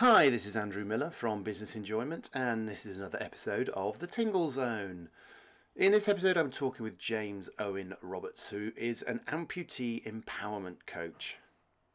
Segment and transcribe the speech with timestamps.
[0.00, 4.06] Hi, this is Andrew Miller from Business Enjoyment, and this is another episode of The
[4.06, 5.08] Tingle Zone.
[5.74, 11.38] In this episode, I'm talking with James Owen Roberts, who is an amputee empowerment coach.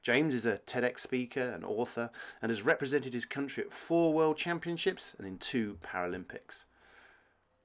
[0.02, 2.10] James is a TEDx speaker and author
[2.42, 6.66] and has represented his country at four World Championships and in two Paralympics.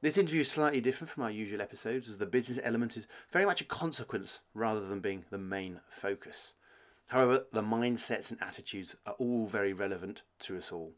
[0.03, 3.45] This interview is slightly different from our usual episodes as the business element is very
[3.45, 6.55] much a consequence rather than being the main focus.
[7.09, 10.95] However, the mindsets and attitudes are all very relevant to us all.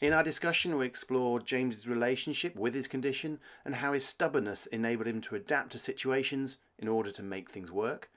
[0.00, 5.06] In our discussion, we explored James's relationship with his condition and how his stubbornness enabled
[5.06, 8.10] him to adapt to situations in order to make things work.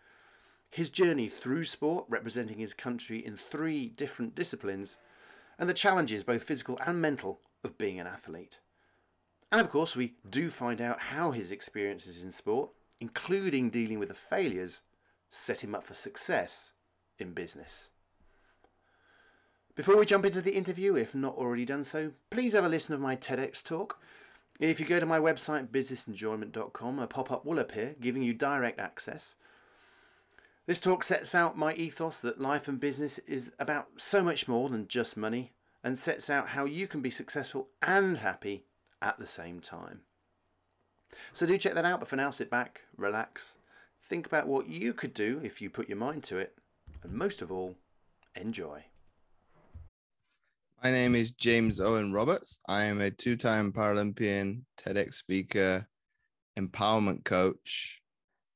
[0.70, 4.98] His journey through sport, representing his country in three different disciplines,
[5.60, 8.60] and the challenges, both physical and mental, of being an athlete.
[9.52, 14.08] And of course, we do find out how his experiences in sport, including dealing with
[14.08, 14.82] the failures,
[15.34, 16.74] set him up for success
[17.18, 17.90] in business.
[19.76, 22.94] Before we jump into the interview, if not already done so, please have a listen
[22.94, 24.00] of my TEDx talk.
[24.60, 28.80] If you go to my website, businessenjoyment.com, a pop up will appear giving you direct
[28.80, 29.34] access.
[30.68, 34.70] This talk sets out my ethos that life and business is about so much more
[34.70, 35.54] than just money
[35.84, 38.66] and sets out how you can be successful and happy
[39.02, 40.02] at the same time.
[41.34, 43.56] So do check that out, but for now, sit back, relax,
[44.04, 46.54] think about what you could do if you put your mind to it,
[47.04, 47.76] and most of all,
[48.36, 48.84] enjoy.
[50.84, 52.60] My name is James Owen Roberts.
[52.68, 55.88] I am a two time Paralympian, TEDx speaker,
[56.60, 58.02] empowerment coach,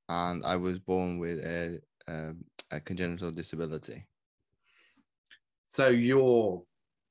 [0.09, 2.33] and I was born with a, a,
[2.71, 4.05] a congenital disability.
[5.67, 6.63] So your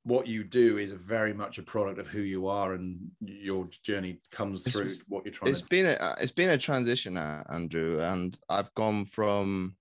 [0.06, 4.20] what you do is very much a product of who you are, and your journey
[4.30, 5.66] comes through It's- what you're trying It's to.
[5.68, 9.76] been a it's been a transition, uh, Andrew, and I've gone from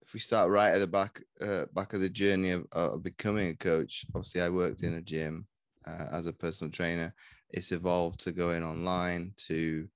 [0.00, 3.50] if we start right at the back uh, back of the journey of, of becoming
[3.50, 4.06] a coach.
[4.14, 5.46] Obviously, I worked in a gym
[5.86, 7.14] uh, as a personal trainer.
[7.50, 9.86] It's evolved to going online to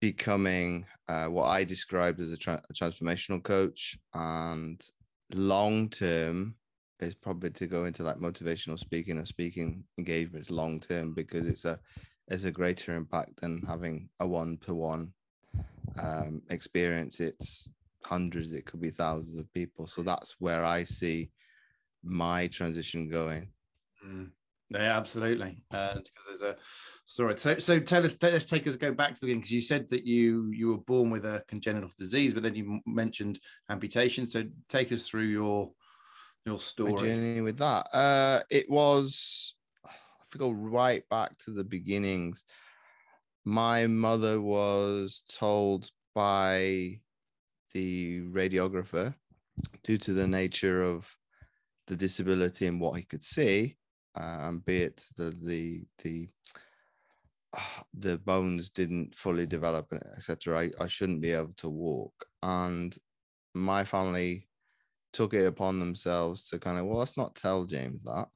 [0.00, 4.80] becoming uh, what I described as a, tra- a transformational coach, and
[5.32, 6.56] long term
[7.00, 11.64] is probably to go into like motivational speaking or speaking engagement long term because it's
[11.64, 11.78] a
[12.28, 15.12] it's a greater impact than having a one to one
[16.50, 17.20] experience.
[17.20, 17.70] It's
[18.04, 19.86] hundreds, it could be thousands of people.
[19.86, 21.30] So that's where I see
[22.02, 23.48] my transition going.
[24.06, 24.30] Mm.
[24.70, 25.62] Yeah, absolutely.
[25.70, 26.56] Uh, because there's a
[27.06, 27.38] story.
[27.38, 28.16] So, so tell us.
[28.20, 30.78] Let's take us go back to the beginning because you said that you you were
[30.78, 34.26] born with a congenital disease, but then you mentioned amputation.
[34.26, 35.70] So, take us through your
[36.48, 37.08] your My story.
[37.08, 37.86] journey with that.
[37.92, 39.54] Uh, it was,
[39.84, 42.44] if we go right back to the beginnings,
[43.44, 47.00] my mother was told by
[47.74, 49.14] the radiographer,
[49.84, 51.14] due to the nature of
[51.86, 53.76] the disability and what he could see,
[54.14, 56.28] and be it the the the
[57.56, 60.58] uh, the bones didn't fully develop, etc.
[60.58, 62.96] I, I shouldn't be able to walk, and
[63.54, 64.47] my family
[65.18, 68.28] took it upon themselves to kind of well, let's not tell James that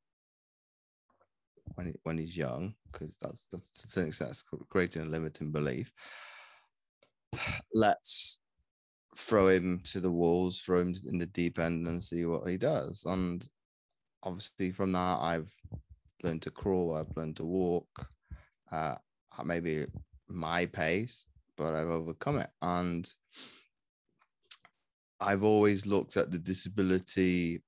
[1.76, 5.93] when he, when he's young, because that's that's to extent that's creating a limiting belief.
[7.72, 8.41] Let's
[9.16, 12.56] throw him to the walls, throw him in the deep end, and see what he
[12.56, 13.04] does.
[13.06, 13.49] And
[14.25, 15.54] obviously, from that, I've
[16.25, 18.09] learned to crawl, I've learned to walk,
[18.72, 18.97] uh,
[19.44, 19.87] maybe
[20.26, 21.26] my pace,
[21.56, 22.50] but I've overcome it.
[22.60, 23.09] And
[25.22, 27.62] I've always looked at the disability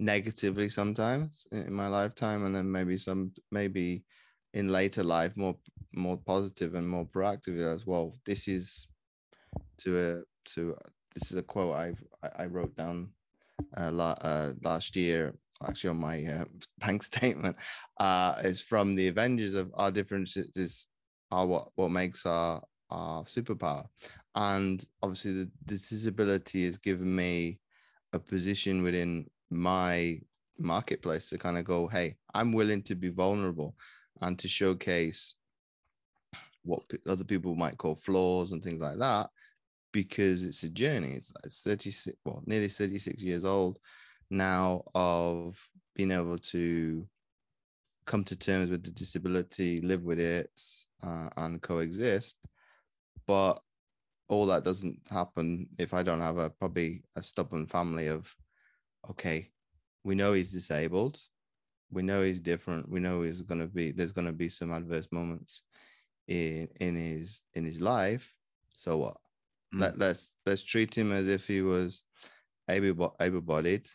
[0.00, 4.04] negatively sometimes in my lifetime, and then maybe some maybe
[4.54, 5.56] in later life more
[5.94, 8.14] more positive and more proactive as well.
[8.24, 8.88] This is
[9.78, 10.76] to a to
[11.14, 11.94] this is a quote I
[12.36, 13.10] I wrote down
[13.76, 15.34] uh, uh, last year
[15.66, 16.44] actually on my uh,
[16.78, 17.56] bank statement
[18.00, 20.88] uh is from the Avengers of our differences
[21.30, 23.84] are what what makes our our superpower.
[24.34, 27.60] And obviously the, the disability has given me
[28.12, 30.20] a position within my
[30.58, 33.74] marketplace to kind of go hey i'm willing to be vulnerable
[34.20, 35.34] and to showcase
[36.62, 39.28] what other people might call flaws and things like that
[39.92, 41.12] because it's a journey.
[41.12, 43.78] It's, it's 36 well nearly 36 years old
[44.30, 45.56] now of
[45.94, 47.06] being able to
[48.06, 50.50] come to terms with the disability live with it
[51.02, 52.36] uh, and coexist
[53.26, 53.60] but
[54.28, 58.34] all that doesn't happen if I don't have a probably a stubborn family of
[59.10, 59.50] okay,
[60.02, 61.20] we know he's disabled,
[61.90, 65.62] we know he's different, we know he's gonna be there's gonna be some adverse moments
[66.28, 68.34] in in his in his life.
[68.76, 69.16] So what?
[69.74, 69.80] Mm.
[69.80, 72.04] Let, let's let's treat him as if he was
[72.68, 73.88] able able bodied.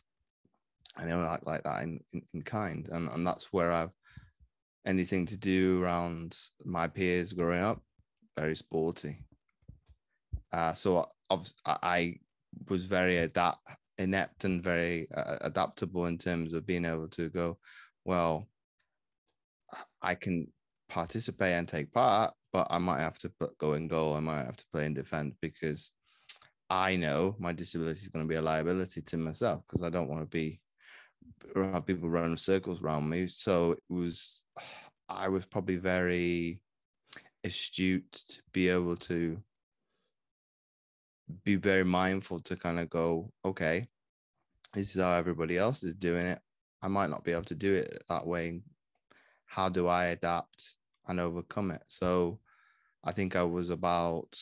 [0.98, 2.90] I never act like that in, in, in kind.
[2.92, 3.94] And, and that's where I've
[4.86, 7.82] anything to do around my peers growing up,
[8.40, 9.20] very sporty.
[10.52, 12.16] Uh, so I've, I
[12.70, 17.58] was very adapt, inept and very uh, adaptable in terms of being able to go,
[18.06, 18.48] well,
[20.02, 20.48] I can
[20.88, 24.16] participate and take part, but I might have to go and goal.
[24.16, 25.92] I might have to play and defend because
[26.70, 30.08] I know my disability is going to be a liability to myself because I don't
[30.08, 30.60] want to be
[31.56, 33.28] have people running circles around me.
[33.28, 34.44] So it was,
[35.10, 36.62] I was probably very
[37.44, 39.42] astute to be able to
[41.44, 43.88] be very mindful to kind of go, okay,
[44.74, 46.40] this is how everybody else is doing it.
[46.82, 48.62] I might not be able to do it that way.
[49.46, 50.76] How do I adapt
[51.08, 51.84] and overcome it?
[51.88, 52.40] So
[53.04, 54.38] I think I was about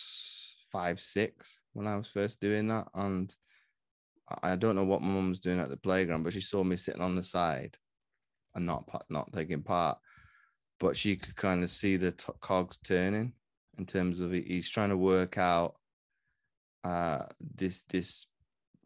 [0.71, 2.87] five, six when I was first doing that.
[2.93, 3.33] And
[4.43, 6.75] I don't know what my mum was doing at the playground, but she saw me
[6.75, 7.77] sitting on the side
[8.55, 9.97] and not not taking part.
[10.79, 13.33] But she could kind of see the t- cogs turning
[13.77, 15.75] in terms of he's trying to work out
[16.83, 17.23] uh,
[17.55, 18.27] this this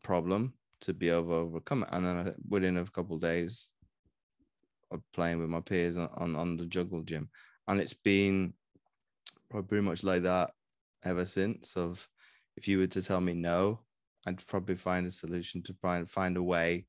[0.04, 1.90] problem to be able to overcome it.
[1.92, 3.72] And then within a couple of days
[4.92, 7.30] of playing with my peers on, on, on the juggle gym,
[7.68, 8.54] and it's been
[9.50, 10.52] pretty much like that
[11.06, 11.76] ever since.
[11.76, 12.08] Of
[12.58, 13.82] if you were to tell me no,
[14.26, 16.86] I'd probably find a solution to and find a way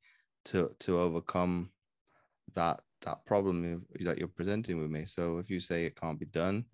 [0.46, 1.70] to to overcome
[2.54, 5.04] that that problem that you're presenting with me.
[5.06, 6.64] So if you say it can't be done,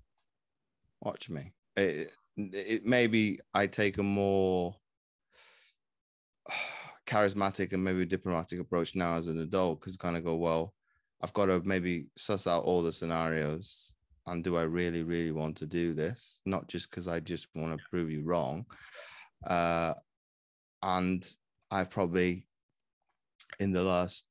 [1.00, 1.52] watch me.
[1.76, 4.74] It, it maybe I take a more
[7.06, 10.74] charismatic and maybe diplomatic approach now as an adult because kind of go well
[11.22, 13.94] i've got to maybe suss out all the scenarios
[14.26, 17.74] and do i really really want to do this not just because i just want
[17.74, 18.66] to prove you wrong
[19.46, 19.94] uh,
[20.82, 21.34] and
[21.70, 22.46] I've probably
[23.58, 24.26] in the last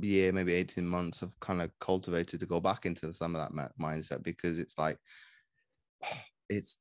[0.00, 3.72] year, maybe 18 months, I've kind of cultivated to go back into some of that
[3.80, 4.98] mindset because it's like,
[6.48, 6.80] it's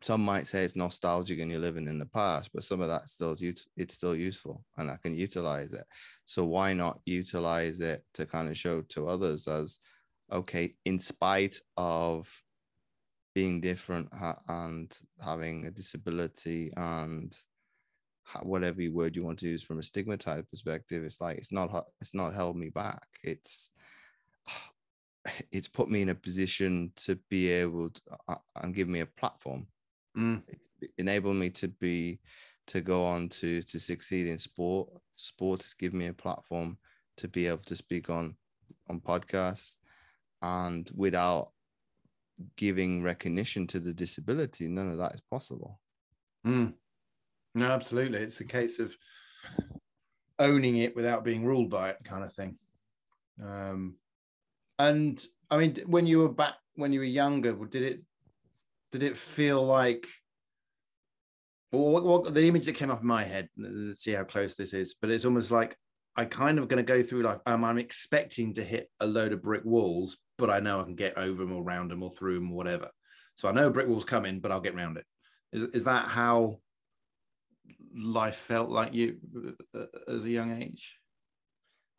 [0.00, 3.08] some might say it's nostalgic and you're living in the past, but some of that
[3.08, 5.84] still is it's still useful and I can utilize it.
[6.24, 9.78] So why not utilize it to kind of show to others as
[10.32, 12.28] okay, in spite of
[13.34, 14.08] being different
[14.48, 14.92] and
[15.24, 17.36] having a disability and
[18.42, 22.14] whatever word you want to use from a stigmatized perspective it's like it's not it's
[22.14, 23.70] not held me back it's
[25.52, 29.06] it's put me in a position to be able to uh, and give me a
[29.06, 29.66] platform
[30.16, 30.42] mm.
[30.98, 32.18] enable me to be
[32.66, 36.76] to go on to to succeed in sport sport has given me a platform
[37.16, 38.34] to be able to speak on
[38.88, 39.76] on podcasts
[40.42, 41.52] and without
[42.56, 45.80] giving recognition to the disability, none of that is possible.
[46.46, 46.74] Mm.
[47.54, 48.20] No, absolutely.
[48.20, 48.96] It's a case of
[50.38, 52.56] owning it without being ruled by it, kind of thing.
[53.42, 53.96] Um,
[54.78, 58.02] and I mean, when you were back, when you were younger, did it
[58.90, 60.06] did it feel like?
[61.72, 63.48] Well, what, what the image that came up in my head?
[63.56, 64.94] Let's see how close this is.
[65.00, 65.76] But it's almost like
[66.16, 67.38] I kind of going to go through life.
[67.46, 70.94] Um, I'm expecting to hit a load of brick walls, but I know I can
[70.94, 72.90] get over them or round them or through them or whatever.
[73.34, 75.06] So I know brick wall's coming, but I'll get around it.
[75.52, 76.58] Is, is that how
[77.94, 79.18] life felt like you
[79.74, 80.98] uh, as a young age?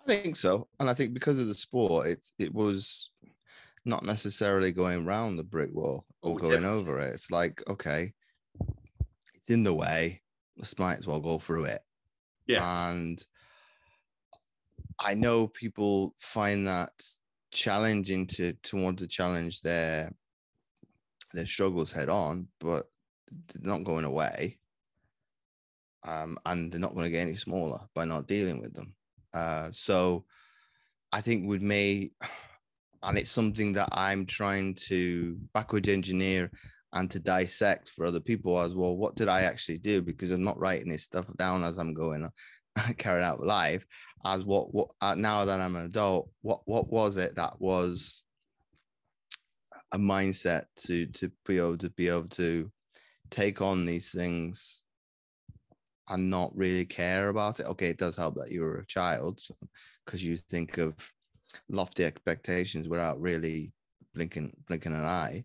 [0.01, 3.09] I think so, and I think because of the sport, it it was
[3.85, 7.14] not necessarily going around the brick wall or oh, going over it.
[7.14, 8.14] It's like okay,
[9.35, 10.21] it's in the way.
[10.57, 11.81] Let's might as well go through it.
[12.47, 13.23] Yeah, and
[15.00, 16.92] I know people find that
[17.52, 20.12] challenging to to want to challenge their
[21.33, 22.85] their struggles head on, but
[23.54, 24.57] they're not going away.
[26.06, 28.94] Um, and they're not going to get any smaller by not dealing with them.
[29.33, 30.26] Uh, so
[31.12, 32.12] I think with me,
[33.04, 36.52] and it's something that I'm trying to backwards engineer
[36.94, 38.95] and to dissect for other people as well.
[38.95, 40.02] What did I actually do?
[40.02, 42.30] Because I'm not writing this stuff down as I'm going
[42.98, 43.86] carried out live.
[44.26, 48.24] as what what uh, now that I'm an adult, what what was it that was
[49.92, 52.72] a mindset to to be able to be able to
[53.30, 54.83] take on these things
[56.10, 57.66] and not really care about it.
[57.66, 59.40] Okay, it does help that you're a child
[60.06, 60.94] because you think of
[61.69, 63.72] lofty expectations without really
[64.14, 65.44] blinking blinking an eye.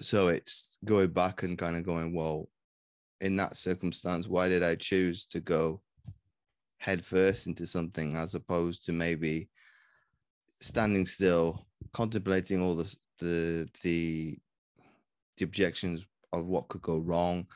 [0.00, 2.48] So it's going back and kind of going, well,
[3.20, 5.80] in that circumstance, why did I choose to go
[6.78, 9.48] headfirst into something as opposed to maybe
[10.48, 14.38] standing still, contemplating all the the the,
[15.36, 17.46] the objections of what could go wrong,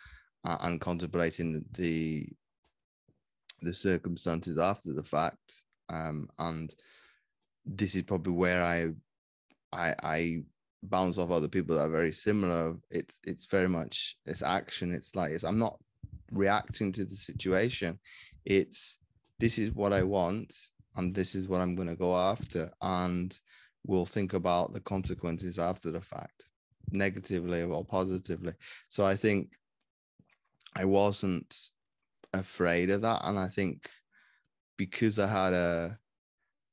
[0.61, 2.29] and contemplating the
[3.63, 5.63] the circumstances after the fact.
[5.89, 6.75] Um, and
[7.65, 8.91] this is probably where I,
[9.73, 10.43] I, I
[10.83, 12.77] bounce off other people that are very similar.
[12.91, 14.93] It's it's very much it's action.
[14.95, 15.79] It's like it's I'm not
[16.31, 17.99] reacting to the situation.
[18.45, 18.99] It's
[19.39, 20.55] this is what I want
[20.97, 23.39] and this is what I'm going to go after, and
[23.87, 26.49] we'll think about the consequences after the fact,
[26.91, 28.55] negatively or positively.
[28.89, 29.51] So I think
[30.75, 31.55] I wasn't
[32.33, 33.89] afraid of that, and I think
[34.77, 35.99] because I had a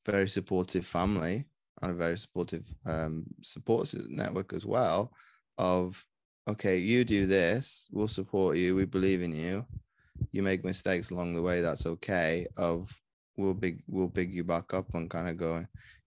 [0.05, 1.45] very supportive family
[1.81, 5.11] and a very supportive um, support network as well
[5.57, 6.03] of
[6.47, 9.65] okay you do this we'll support you we believe in you.
[10.31, 12.91] You make mistakes along the way that's okay of
[13.37, 15.63] we'll big we'll big you back up and kind of go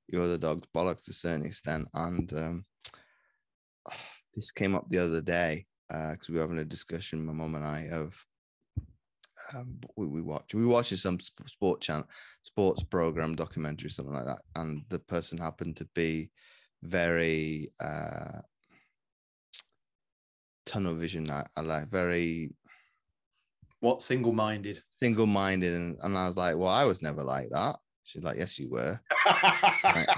[0.09, 2.65] you're the dog's bollocks to a certain extent and um,
[4.35, 7.55] this came up the other day because uh, we were having a discussion my mom
[7.55, 8.25] and i of
[9.55, 12.09] um, we, we watch we watched some sport channel
[12.43, 16.31] sports program documentary something like that and the person happened to be
[16.83, 18.41] very uh
[20.65, 22.51] tunnel vision I, I like very
[23.81, 24.83] what single-minded?
[24.91, 27.77] Single-minded and, and i was like well i was never like that.
[28.05, 29.01] She's like yes you were.
[29.85, 30.09] Like,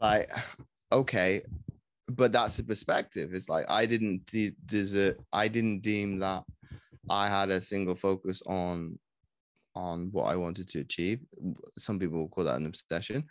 [0.00, 0.30] like
[0.92, 1.42] okay
[2.08, 6.44] but that's the perspective it's like i didn't de- desert i didn't deem that
[7.08, 8.98] I had a single focus on
[9.74, 11.20] on what I wanted to achieve.
[11.76, 13.24] Some people will call that an obsession.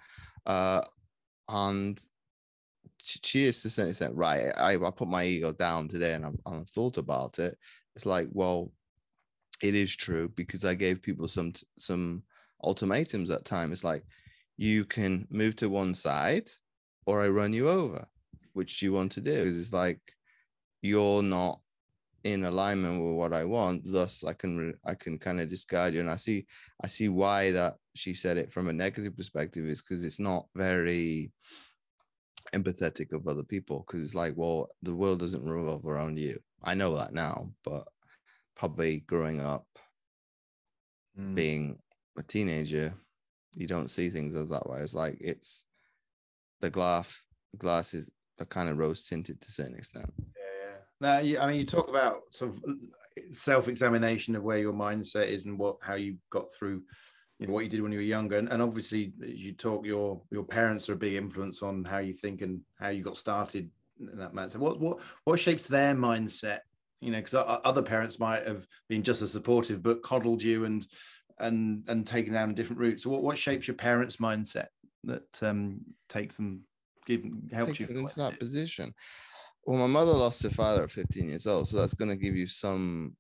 [0.46, 0.82] Uh,
[1.50, 2.00] and
[3.02, 4.52] she is to certain extent right.
[4.56, 7.58] I, I put my ego down today and I've, I've thought about it.
[7.96, 8.72] It's like, well,
[9.64, 12.24] it is true because I gave people some some
[12.64, 13.72] ultimatums at time.
[13.72, 14.04] It's like
[14.58, 16.50] you can move to one side
[17.08, 18.06] or I run you over.
[18.56, 19.32] Which you want to do?
[19.32, 20.00] Is it's like
[20.82, 21.60] you're not
[22.24, 23.84] in alignment with what I want.
[23.86, 26.00] Thus, I can I can kind of discard you.
[26.00, 26.46] And I see
[26.84, 30.48] I see why that she said it from a negative perspective is because it's not
[30.56, 31.32] very
[32.54, 33.84] empathetic of other people.
[33.86, 36.40] Because it's like, well, the world doesn't revolve around you.
[36.64, 37.84] I know that now, but
[38.56, 39.68] probably growing up,
[41.20, 41.36] mm.
[41.36, 41.78] being
[42.18, 42.94] a teenager,
[43.54, 44.80] you don't see things as that way.
[44.80, 45.66] It's like it's
[46.62, 47.22] the glass
[47.58, 50.12] glass is a kind of rose tinted to a certain extent.
[50.18, 50.24] Yeah.
[50.62, 51.38] yeah.
[51.38, 52.74] Now, I mean, you talk about sort of uh,
[53.32, 56.84] self-examination of where your mindset is and what how you got through,
[57.40, 60.22] you know, what you did when you were younger, and, and obviously you talk your
[60.32, 63.70] your parents are a big influence on how you think and how you got started
[64.00, 64.58] in that mindset.
[64.58, 66.60] What what what shapes their mindset?
[67.02, 70.86] You know, because other parents might have been just as supportive, but coddled you and
[71.40, 73.02] and and taken down a different route.
[73.02, 74.68] So, what what shapes your parents' mindset
[75.04, 76.64] that um takes them,
[77.06, 78.94] give helps takes you into that position?
[79.66, 82.36] Well, my mother lost her father at 15 years old, so that's going to give
[82.36, 83.16] you some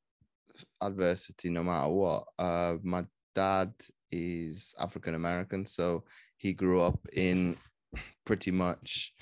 [0.82, 2.24] adversity no matter what.
[2.38, 3.74] Uh, my dad
[4.12, 6.04] is African American, so
[6.38, 7.58] he grew up in
[8.26, 9.14] pretty much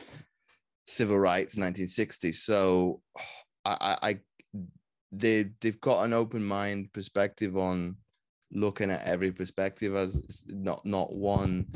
[0.86, 2.36] civil rights 1960s.
[2.36, 3.02] So
[3.66, 4.20] I, I,
[5.12, 7.96] they they've got an open mind perspective on
[8.52, 11.68] looking at every perspective as not not one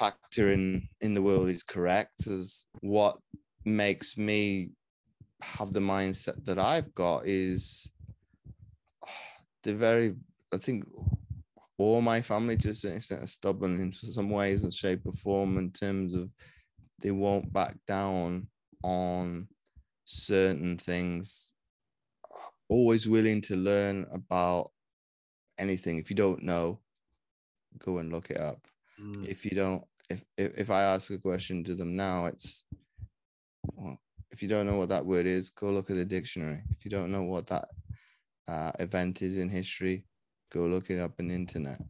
[0.00, 3.18] factor in in the world is correct as what
[3.66, 4.70] makes me
[5.42, 7.92] have the mindset that I've got is
[9.62, 10.14] the very,
[10.54, 10.84] I think
[11.76, 15.12] all my family to a certain extent are stubborn in some ways or shape or
[15.12, 16.30] form in terms of
[17.02, 18.46] they won't back down
[18.82, 19.48] on
[20.06, 21.52] certain things.
[22.68, 24.70] Always willing to learn about
[25.58, 25.98] anything.
[25.98, 26.80] If you don't know
[27.78, 28.66] go and look it up.
[29.00, 29.26] Mm.
[29.26, 32.64] if you don't if, if if i ask a question to them now it's
[33.74, 33.98] well,
[34.30, 36.62] if you don't know what that word is, go look at the dictionary.
[36.70, 37.68] If you don't know what that
[38.48, 40.04] uh, event is in history,
[40.52, 41.80] go look it up on the internet.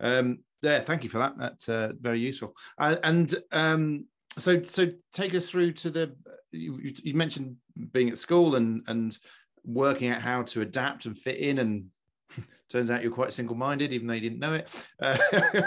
[0.00, 1.38] Um, yeah, thank you for that.
[1.38, 2.54] That's uh, very useful.
[2.78, 4.06] Uh, and um,
[4.38, 6.14] so, so take us through to the.
[6.50, 7.56] You, you, mentioned
[7.92, 9.16] being at school and and
[9.64, 11.86] working out how to adapt and fit in, and
[12.70, 14.88] turns out you're quite single-minded, even though you didn't know it.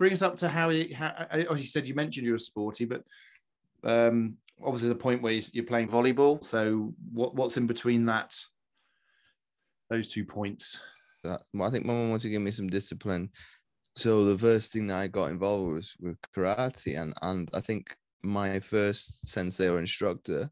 [0.00, 2.38] Uh, bring us up to how you, how, as you said, you mentioned you were
[2.38, 3.04] sporty, but
[3.84, 6.42] um, obviously the point where you're playing volleyball.
[6.44, 8.36] So what what's in between that?
[9.90, 10.80] Those two points.
[11.24, 13.30] Uh, I think my wanted to give me some discipline.
[13.96, 17.94] So the first thing that I got involved was with karate, and and I think
[18.22, 20.48] my first sensei or instructor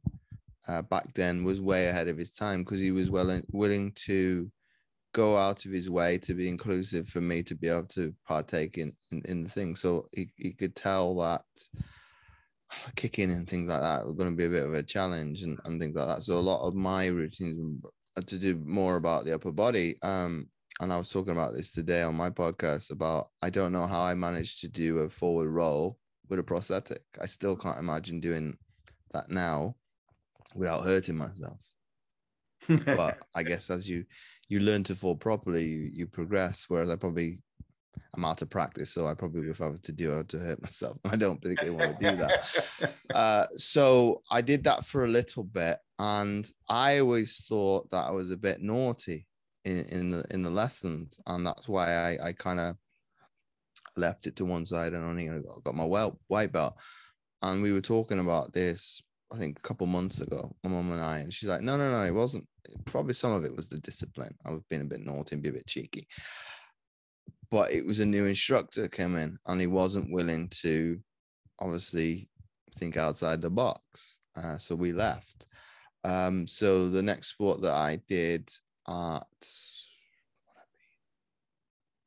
[0.66, 4.50] uh, back then was way ahead of his time because he was well willing to
[5.18, 8.78] go out of his way to be inclusive for me to be able to partake
[8.78, 9.74] in in, in the thing.
[9.74, 11.42] So he, he could tell that
[12.94, 15.58] kicking and things like that were going to be a bit of a challenge and,
[15.64, 16.22] and things like that.
[16.22, 17.82] So a lot of my routines
[18.14, 19.96] to do more about the upper body.
[20.02, 20.48] Um,
[20.80, 24.02] and I was talking about this today on my podcast about I don't know how
[24.02, 25.98] I managed to do a forward roll
[26.28, 27.02] with a prosthetic.
[27.20, 28.56] I still can't imagine doing
[29.12, 29.74] that now
[30.54, 31.58] without hurting myself.
[32.84, 34.04] but I guess as you
[34.48, 36.66] you learn to fall properly, you, you progress.
[36.68, 37.38] Whereas I probably
[38.14, 40.62] I'm out of practice, so I probably if I were to do it to hurt
[40.62, 40.98] myself.
[41.04, 42.94] I don't particularly want to do that.
[43.14, 48.10] uh, so I did that for a little bit, and I always thought that I
[48.10, 49.26] was a bit naughty
[49.64, 52.76] in, in the in the lessons, and that's why I, I kind of
[53.96, 55.84] left it to one side and only got, got my
[56.28, 56.74] white belt.
[57.42, 59.00] And we were talking about this,
[59.32, 61.90] I think, a couple months ago, my mum and I, and she's like, "No, no,
[61.90, 62.46] no, it wasn't.
[62.84, 64.34] Probably some of it was the discipline.
[64.44, 66.06] I was being a bit naughty and be a bit cheeky."
[67.50, 71.00] But it was a new instructor came in, and he wasn't willing to,
[71.58, 72.28] obviously,
[72.76, 74.18] think outside the box.
[74.36, 75.46] Uh, so we left.
[76.04, 78.50] Um, so the next sport that I did
[78.86, 79.24] at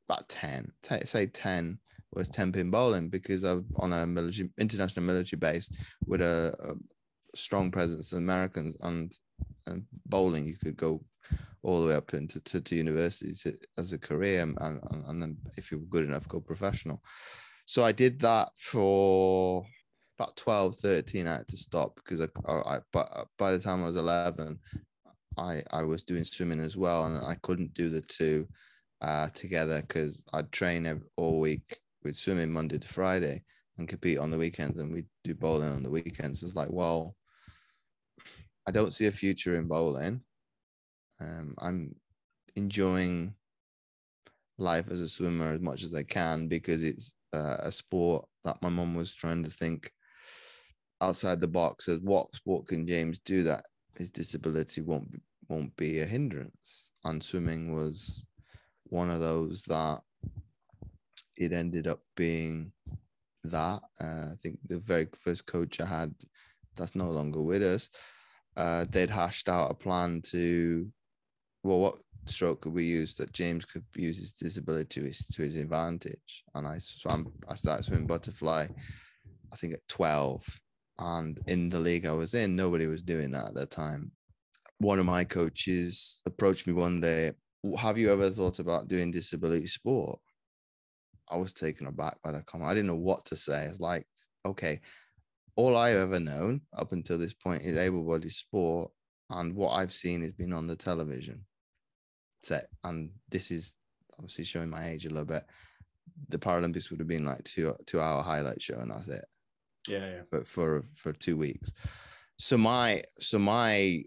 [0.08, 0.72] about 10,
[1.04, 1.78] say 10
[2.14, 5.68] was 10 pin bowling because I'm on a military, international military base
[6.06, 9.12] with a, a strong presence of Americans and,
[9.66, 10.46] and bowling.
[10.46, 11.04] You could go
[11.62, 15.70] all the way up into to, to as a career and, and, and then if
[15.70, 17.02] you were good enough, go professional.
[17.66, 19.64] So I did that for
[20.18, 21.26] about 12, 13.
[21.26, 24.58] I had to stop because I, I, but by the time I was 11,
[25.38, 28.48] I, I was doing swimming as well and I couldn't do the two
[29.00, 33.42] uh, together because I'd train all week with swimming Monday to Friday
[33.78, 36.42] and compete on the weekends, and we do bowling on the weekends.
[36.42, 37.16] It's like, well,
[38.66, 40.20] I don't see a future in bowling.
[41.20, 41.94] Um, I'm
[42.56, 43.34] enjoying
[44.58, 48.60] life as a swimmer as much as I can because it's uh, a sport that
[48.62, 49.90] my mum was trying to think
[51.00, 53.66] outside the box as what sport can James do that
[53.96, 58.24] his disability won't be, won't be a hindrance and swimming was
[58.84, 60.00] one of those that
[61.36, 62.72] it ended up being
[63.44, 63.80] that.
[64.00, 66.14] Uh, I think the very first coach I had
[66.76, 67.90] that's no longer with us,
[68.56, 70.88] uh, they'd hashed out a plan to,
[71.62, 71.94] well, what
[72.26, 76.44] stroke could we use that James could use his disability to his, to his advantage?
[76.54, 78.66] And I swam, I started swimming butterfly,
[79.52, 80.44] I think at 12.
[80.98, 84.12] And in the league I was in, nobody was doing that at the time.
[84.78, 87.32] One of my coaches approached me one day
[87.78, 90.18] have you ever thought about doing disability sport?
[91.30, 92.70] I was taken aback by that comment.
[92.70, 93.64] I didn't know what to say.
[93.64, 94.06] It's like,
[94.44, 94.80] okay,
[95.56, 98.90] all I've ever known up until this point is able bodied sport.
[99.30, 101.44] And what I've seen has been on the television
[102.42, 102.66] set.
[102.84, 103.74] And this is
[104.18, 105.44] obviously showing my age a little bit.
[106.28, 109.24] The Paralympics would have been like two two hour highlight show, and that's it.
[109.88, 110.20] Yeah, yeah.
[110.30, 111.72] But for for two weeks.
[112.38, 114.02] So my so my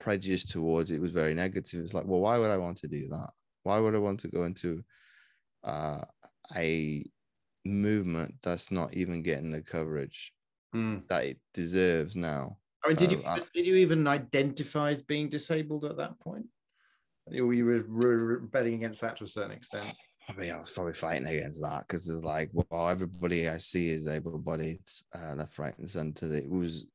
[0.00, 1.80] prejudice towards it was very negative.
[1.80, 3.30] It's like, well, why would I want to do that?
[3.62, 4.82] Why would I want to go into
[5.64, 6.04] uh,
[6.56, 7.04] a
[7.64, 10.32] movement that's not even getting the coverage
[10.74, 11.06] mm.
[11.08, 12.56] that it deserves now?
[12.84, 16.46] I mean, did you uh, did you even identify as being disabled at that point?
[17.26, 19.86] Or you were rebelling against that to a certain extent?
[20.26, 24.08] Probably I was probably fighting against that because it's like, well, everybody I see is
[24.08, 24.80] able-bodied,
[25.14, 26.32] uh, left, right, and center.
[26.32, 26.88] It was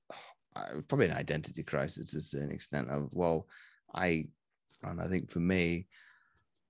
[0.87, 3.47] probably an identity crisis to a certain extent of well
[3.95, 4.25] i
[4.83, 5.87] and i think for me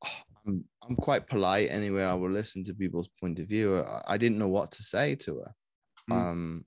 [0.47, 4.17] i'm, I'm quite polite anyway i will listen to people's point of view i, I
[4.17, 5.53] didn't know what to say to her
[6.11, 6.15] mm.
[6.15, 6.65] um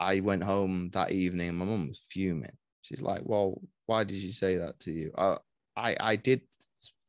[0.00, 4.16] i went home that evening and my mum was fuming she's like well why did
[4.16, 5.36] she say that to you uh,
[5.76, 6.40] i i did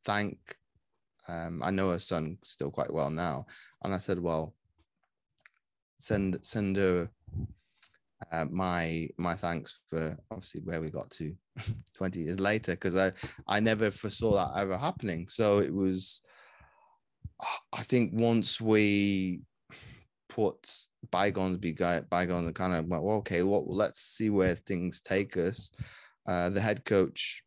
[0.04, 0.36] thank
[1.28, 3.44] um i know her son still quite well now
[3.82, 4.54] and i said well
[5.98, 7.08] send send her
[8.30, 11.34] uh, my my thanks for obviously where we got to
[11.94, 13.12] 20 years later because I
[13.46, 15.28] I never foresaw that ever happening.
[15.28, 16.22] So it was
[17.72, 19.40] I think once we
[20.34, 20.66] put
[21.10, 25.36] bygones be bygones and kind of went, well, okay, well, let's see where things take
[25.36, 25.70] us.
[26.26, 27.42] Uh, the head coach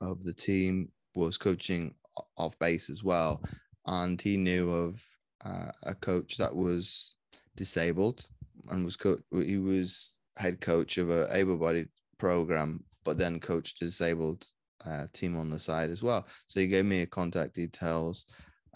[0.00, 1.92] of the team was coaching
[2.36, 3.42] off base as well,
[3.86, 5.02] and he knew of
[5.44, 7.16] uh, a coach that was
[7.56, 8.26] disabled
[8.68, 14.46] and was co- he was head coach of a able-bodied program, but then coached disabled
[14.86, 16.24] uh, team on the side as well.
[16.46, 18.26] So he gave me a contact details.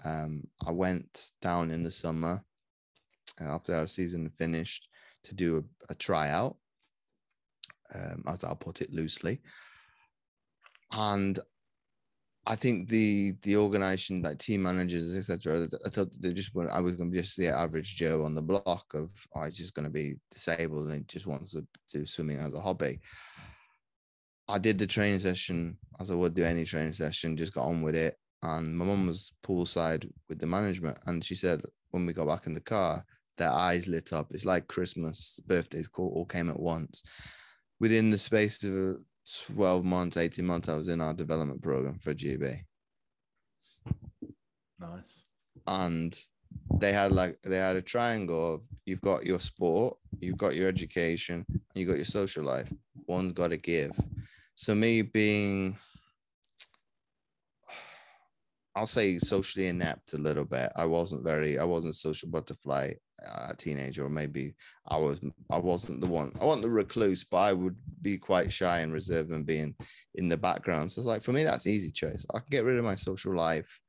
[0.05, 2.43] Um, I went down in the summer
[3.41, 4.89] after our season finished
[5.25, 6.57] to do a, a tryout,
[7.95, 9.41] um, as I'll put it loosely.
[10.93, 11.39] And
[12.47, 15.67] I think the the organization, like team managers, etc.
[15.85, 16.71] I thought they just were.
[16.71, 19.57] I was going to be just the average Joe on the block of oh, he's
[19.57, 23.01] just going to be disabled and just wants to do swimming as a hobby.
[24.47, 27.81] I did the training session as I would do any training session, just got on
[27.81, 28.17] with it.
[28.43, 32.47] And my mum was poolside with the management, and she said when we got back
[32.47, 33.03] in the car,
[33.37, 34.29] their eyes lit up.
[34.31, 37.03] It's like Christmas, birthdays all came at once.
[37.81, 38.99] Within the space of
[39.55, 42.59] 12 months, 18 months, I was in our development program for GB.
[44.79, 45.23] Nice.
[45.67, 46.17] And
[46.81, 50.69] they had like they had a triangle of you've got your sport, you've got your
[50.69, 52.73] education, and you got your social life.
[53.07, 53.99] One's got to give.
[54.55, 55.77] So me being
[58.77, 60.73] I'll say socially inept a little bit.
[60.75, 62.93] I wasn't very, I wasn't social butterfly
[63.27, 64.55] uh, teenager, or maybe
[64.89, 66.33] I was, I wasn't the one.
[66.41, 69.75] I wasn't the recluse, but I would be quite shy and reserved and being
[70.15, 70.93] in the background.
[70.93, 72.27] So it's like for me, that's easy choice.
[72.35, 73.81] I can get rid of my social life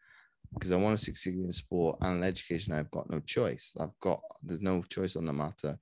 [0.53, 2.73] because I want to succeed in sport and education.
[2.73, 3.73] I've got no choice.
[3.79, 5.77] I've got there's no choice on the matter.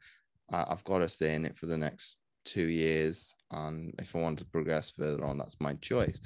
[0.51, 4.19] I, I've got to stay in it for the next two years, and if I
[4.19, 6.19] want to progress further on, that's my choice.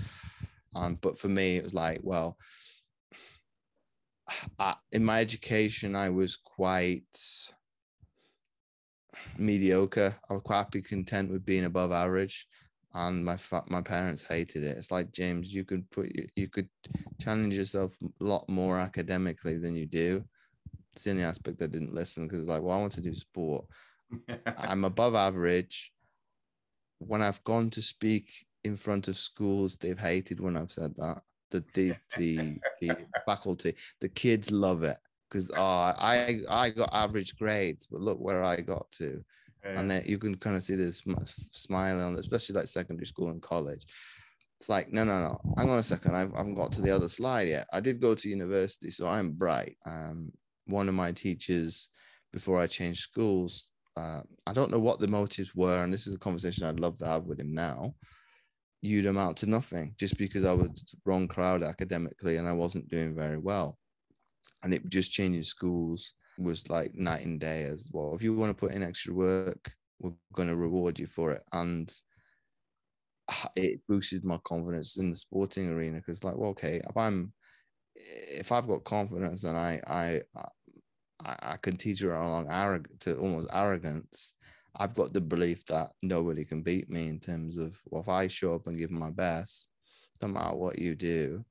[0.76, 2.38] Um, but for me, it was like, well,
[4.60, 7.04] I, in my education, I was quite
[9.38, 10.16] mediocre.
[10.30, 12.48] I was quite happy, content with being above average,
[12.94, 13.38] and my
[13.68, 14.78] my parents hated it.
[14.78, 16.70] It's like James, you could put you could
[17.20, 20.24] challenge yourself a lot more academically than you do.
[20.94, 23.14] It's the only aspect I didn't listen because it's like, well, I want to do
[23.14, 23.66] sport.
[24.58, 25.92] I'm above average.
[27.00, 28.32] When I've gone to speak
[28.64, 33.74] in front of schools, they've hated when I've said that the the the, the faculty
[34.02, 34.98] the kids love it
[35.30, 39.24] because oh, I I got average grades, but look where I got to,
[39.64, 39.80] yeah.
[39.80, 41.02] and then you can kind of see this
[41.52, 43.86] smile on, especially like secondary school and college.
[44.60, 47.10] It's like no no no, hang on a second, I haven't got to the other
[47.10, 47.68] slide yet.
[47.74, 49.78] I did go to university, so I'm bright.
[49.86, 50.32] Um,
[50.66, 51.90] one of my teachers
[52.34, 56.16] before I changed schools, uh, I don't know what the motives were, and this is
[56.16, 57.94] a conversation I'd love to have with him now
[58.82, 60.70] you'd amount to nothing just because I was
[61.06, 63.78] wrong crowd academically and I wasn't doing very well.
[64.64, 68.16] And it just changing schools was like night and day as well.
[68.16, 71.44] If you want to put in extra work, we're going to reward you for it.
[71.54, 71.92] And
[73.56, 77.34] it boosted my confidence in the sporting arena because, like, well, okay, if I'm
[77.96, 80.22] if I've got confidence and I I
[81.20, 84.36] I, I can teach along arrogant to almost arrogance,
[84.78, 88.28] I've got the belief that nobody can beat me in terms of well, if I
[88.28, 89.68] show up and give my best,
[90.22, 91.44] no matter what you do,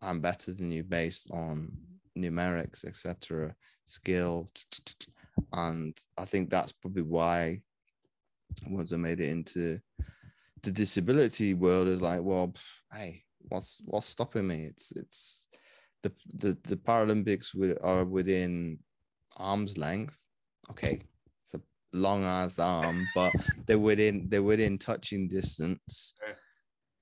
[0.00, 1.72] I'm better than you based on
[2.16, 3.54] numerics, etc.,
[3.86, 4.48] skill,
[5.52, 7.62] and I think that's probably why
[8.66, 9.80] once I made it into
[10.62, 12.52] the disability world is like, well,
[12.92, 14.64] hey, what's what's stopping me?
[14.64, 15.48] It's it's
[16.02, 18.78] the the the Paralympics are within
[19.36, 20.24] arm's length.
[20.70, 21.00] Okay,
[21.92, 23.32] long ass arm, but
[23.66, 26.14] they're within they're within touching distance.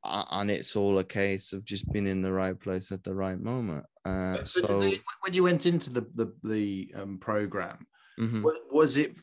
[0.04, 3.40] And it's all a case of just being in the right place at the right
[3.40, 3.84] moment.
[4.04, 7.86] Uh, so they, when you went into the the, the um, program,
[8.18, 8.46] mm-hmm.
[8.70, 9.16] was it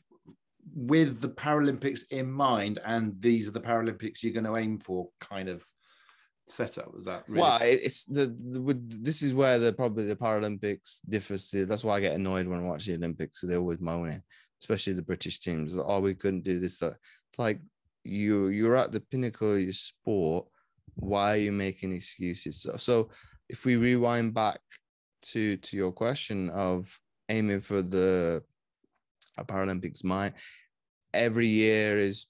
[0.74, 5.08] with the Paralympics in mind, and these are the Paralympics you're going to aim for,
[5.20, 5.64] kind of
[6.48, 6.92] setup?
[6.92, 7.58] Was that really- well?
[7.62, 11.48] It's the, the this is where the probably the Paralympics differs.
[11.50, 13.40] To, that's why I get annoyed when I watch the Olympics.
[13.40, 14.22] They're always moaning
[14.60, 15.74] especially the British teams.
[15.76, 16.82] Oh, we couldn't do this.
[17.38, 17.60] Like
[18.04, 20.46] you, you're at the pinnacle of your sport.
[20.94, 22.62] Why are you making excuses?
[22.62, 23.10] So, so
[23.48, 24.60] if we rewind back
[25.22, 28.42] to to your question of aiming for the
[29.38, 30.32] Paralympics, my
[31.12, 32.26] every year is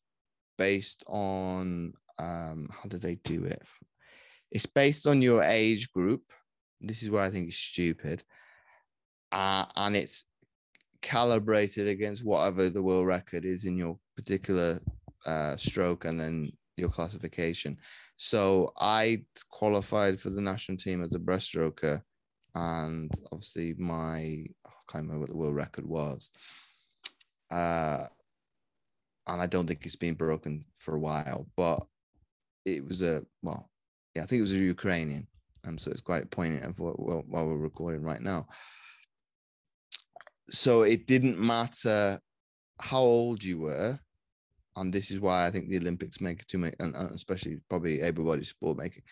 [0.57, 3.63] based on um how do they do it?
[4.51, 6.23] It's based on your age group.
[6.81, 8.23] This is where I think it's stupid.
[9.33, 10.27] Uh, and it's
[11.05, 14.81] calibrated against whatever the world record is in your particular
[15.27, 17.77] uh, stroke and then your classification.
[18.17, 22.01] So I qualified for the national team as a breaststroker,
[22.55, 26.31] and obviously my I can't remember what the world record was.
[27.51, 28.05] Uh,
[29.27, 31.87] and I don't think it's been broken for a while, but
[32.65, 33.71] it was a well,
[34.15, 35.27] yeah, I think it was a Ukrainian,
[35.65, 38.47] and so it's quite poignant of what, what, we're recording right now
[40.51, 42.19] so it didn't matter
[42.81, 43.99] how old you were
[44.77, 48.01] and this is why I think the Olympics make it too much, and especially probably
[48.01, 49.03] able-bodied sport making,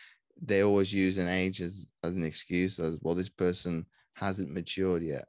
[0.40, 3.14] they always use an age as, as an excuse as well.
[3.14, 5.24] This person hasn't matured yet.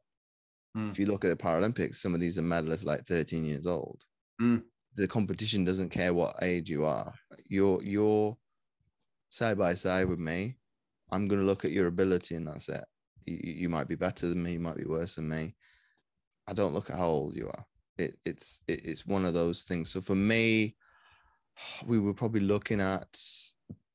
[0.76, 0.90] Mm.
[0.90, 4.02] If you look at the Paralympics, some of these are medalists like 13 years old.
[4.42, 4.64] Mm.
[4.96, 7.14] The competition doesn't care what age you are.
[7.48, 8.38] You're you're
[9.30, 10.56] side by side with me.
[11.12, 12.84] I'm going to look at your ability, and that's it.
[13.26, 14.54] You, you might be better than me.
[14.54, 15.56] You might be worse than me.
[16.48, 17.66] I don't look at how old you are.
[17.98, 19.90] It, it's it, it's one of those things.
[19.90, 20.76] So for me,
[21.86, 23.20] we were probably looking at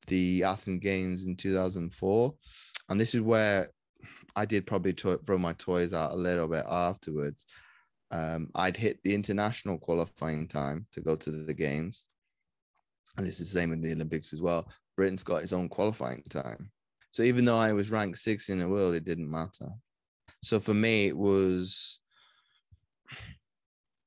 [0.07, 2.33] the Athens Games in 2004,
[2.89, 3.69] and this is where
[4.35, 7.45] I did probably to- throw my toys out a little bit afterwards.
[8.11, 12.07] Um, I'd hit the international qualifying time to go to the games,
[13.17, 14.67] and this is the same in the Olympics as well.
[14.97, 16.71] Britain's got its own qualifying time,
[17.11, 19.69] so even though I was ranked sixth in the world, it didn't matter.
[20.41, 21.99] So for me, it was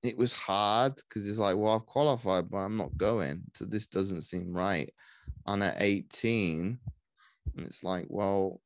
[0.03, 3.43] it was hard because it's like, well, I've qualified, but I'm not going.
[3.55, 4.93] So this doesn't seem right.
[5.47, 6.79] And at 18,
[7.57, 8.61] and it's like, well,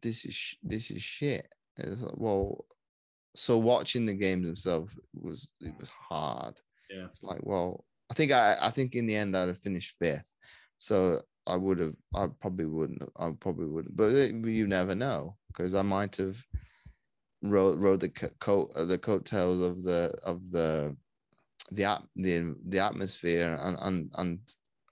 [0.00, 1.46] this is sh- this is shit.
[1.76, 2.64] It's like, well,
[3.34, 6.60] so watching the games themselves was it was hard.
[6.90, 7.06] Yeah.
[7.06, 10.32] It's like, well, I think I I think in the end I'd have finished fifth.
[10.78, 14.66] So I would have I probably wouldn't have, I probably wouldn't, but eh, it, you
[14.66, 16.36] never know because I might have
[17.44, 20.96] rode rode the coat uh, the coattails of the of the
[21.70, 24.38] the at the the atmosphere and and and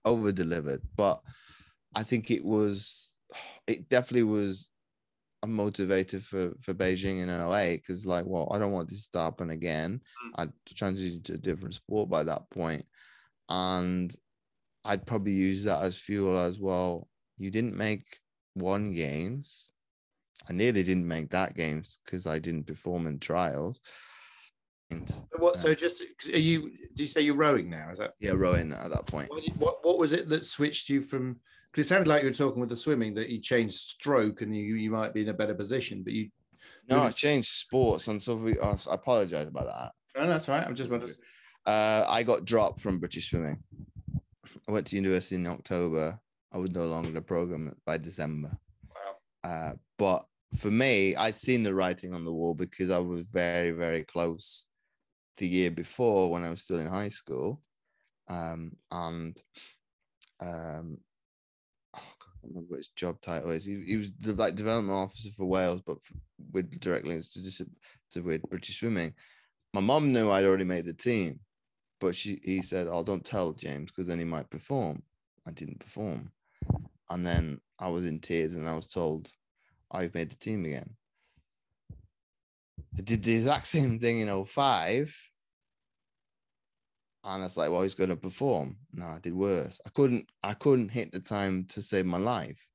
[0.04, 0.82] over delivered.
[0.96, 1.20] But
[1.94, 3.12] I think it was
[3.66, 4.70] it definitely was
[5.42, 9.18] a motivator for for Beijing in 08 because like well I don't want this to
[9.18, 10.00] happen again.
[10.26, 10.30] Mm.
[10.36, 12.84] I'd transitioned to a different sport by that point,
[13.48, 14.14] and
[14.84, 17.08] I'd probably use that as fuel as well.
[17.38, 18.18] You didn't make
[18.54, 19.70] one games.
[20.48, 23.80] I nearly didn't make that games because I didn't perform in trials.
[24.90, 25.58] And What?
[25.58, 26.02] So just
[26.32, 26.72] are you?
[26.94, 27.90] Do you say you're rowing now?
[27.92, 29.30] Is that yeah, rowing at that point.
[29.30, 29.42] what?
[29.56, 31.40] What, what was it that switched you from?
[31.70, 34.54] Because it sounded like you were talking with the swimming that you changed stroke and
[34.54, 36.28] you you might be in a better position, but you.
[36.88, 40.20] No, I changed sports, and so we, I apologize about that.
[40.20, 40.66] No, that's all right.
[40.66, 41.14] I'm just wondering.
[41.64, 43.62] Uh, I got dropped from British swimming.
[44.68, 46.18] I went to university in October.
[46.52, 48.50] I was no longer the program by December.
[48.88, 49.50] Wow.
[49.50, 50.26] Uh, but
[50.56, 54.66] for me, I'd seen the writing on the wall because I was very, very close
[55.38, 57.60] the year before when I was still in high school.
[58.28, 59.40] Um, and
[60.40, 60.98] um,
[61.94, 63.64] oh, I can't remember what his job title is.
[63.64, 66.12] He, he was the like development officer for Wales, but f
[66.52, 67.66] with direct links to,
[68.12, 69.14] to with British swimming.
[69.74, 71.40] My mom knew I'd already made the team,
[72.00, 75.02] but she he said, "Oh, don't tell James because then he might perform."
[75.46, 76.30] I didn't perform,
[77.10, 79.32] and then I was in tears, and I was told,
[79.92, 80.96] "I've made the team again."
[82.92, 85.16] They did the exact same thing in 05.
[87.24, 88.76] And it's like, well, he's going to perform.
[88.92, 89.80] No, I did worse.
[89.86, 92.66] I couldn't, I couldn't hit the time to save my life.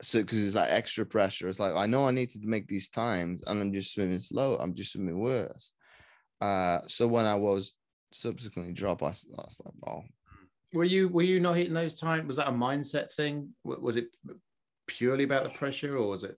[0.00, 1.48] So, because it's like extra pressure.
[1.48, 4.56] It's like, I know I need to make these times and I'm just swimming slow.
[4.56, 5.74] I'm just swimming worse.
[6.40, 7.72] Uh, so when I was
[8.12, 9.26] subsequently dropped, I was
[9.64, 10.02] like, oh,
[10.72, 12.26] Were you were you not hitting those times?
[12.26, 13.50] Was that a mindset thing?
[13.64, 14.06] Was it
[14.86, 16.36] purely about the pressure, or was it?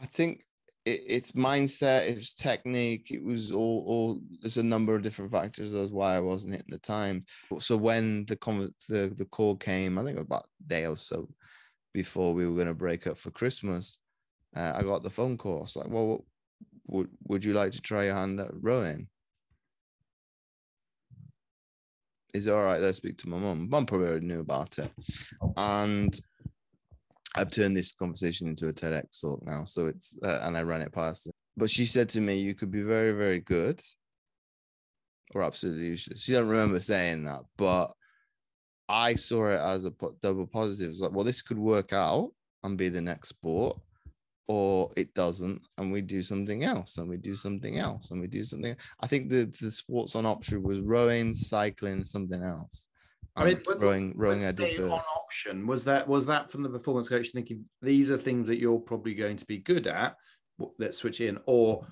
[0.00, 0.42] I think
[0.84, 5.72] it, it's mindset, it's technique, it was all, all there's a number of different factors.
[5.72, 7.24] That's why I wasn't hitting the time.
[7.58, 8.36] So when the
[8.88, 11.28] the, the call came, I think about a day or so
[11.92, 13.98] before we were going to break up for Christmas,
[14.54, 15.64] uh, I got the phone call.
[15.64, 16.24] It's like, well,
[16.86, 19.08] would would you like to try your hand at rowing?
[22.34, 22.80] Is it all right?
[22.80, 23.68] Let's speak to my mum.
[23.70, 24.90] Mum probably already knew about it,
[25.56, 26.14] and
[27.36, 30.80] I've turned this conversation into a TEDx talk now, so it's uh, and I ran
[30.80, 31.32] it past her.
[31.56, 33.80] But she said to me, "You could be very, very good,
[35.34, 37.92] or absolutely useless." She don't remember saying that, but
[38.88, 40.90] I saw it as a double positive.
[40.90, 42.30] It's like, well, this could work out
[42.62, 43.78] and be the next sport,
[44.48, 48.28] or it doesn't, and we do something else, and we do something else, and we
[48.28, 48.76] do something.
[49.00, 52.88] I think the the sports on option was rowing, cycling, something else.
[53.36, 55.06] I mean, when- rowing, rowing, I did first.
[55.14, 58.78] option was that was that from the performance coach thinking these are things that you're
[58.80, 60.16] probably going to be good at.
[60.78, 61.86] Let's switch in, or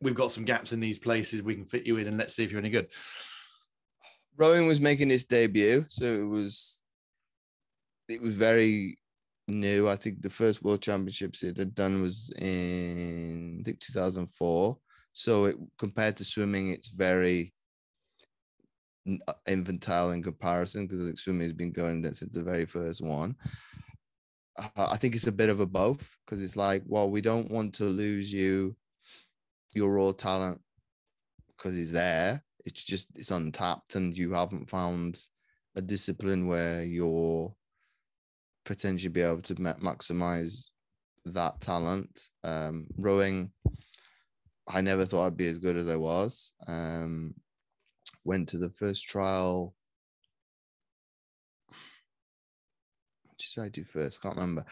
[0.00, 1.42] we've got some gaps in these places.
[1.42, 2.90] We can fit you in, and let's see if you're any good.
[4.36, 6.82] Rowing was making its debut, so it was
[8.08, 8.98] it was very
[9.46, 9.88] new.
[9.88, 14.76] I think the first World Championships it had done was in I think 2004.
[15.12, 17.52] So it compared to swimming, it's very
[19.46, 23.36] infantile in comparison because like swimming has been going there since the very first one.
[24.56, 27.50] Uh, I think it's a bit of a both because it's like, well, we don't
[27.50, 28.76] want to lose you,
[29.74, 30.60] your raw talent,
[31.56, 32.42] because he's there.
[32.64, 35.20] It's just it's untapped, and you haven't found
[35.76, 37.54] a discipline where you're
[38.64, 40.66] potentially be able to maximize
[41.24, 42.30] that talent.
[42.44, 43.50] Um, rowing,
[44.66, 46.52] I never thought I'd be as good as I was.
[46.66, 47.34] Um,
[48.28, 49.74] went to the first trial.
[53.24, 54.20] What did I do first?
[54.20, 54.66] Can't remember.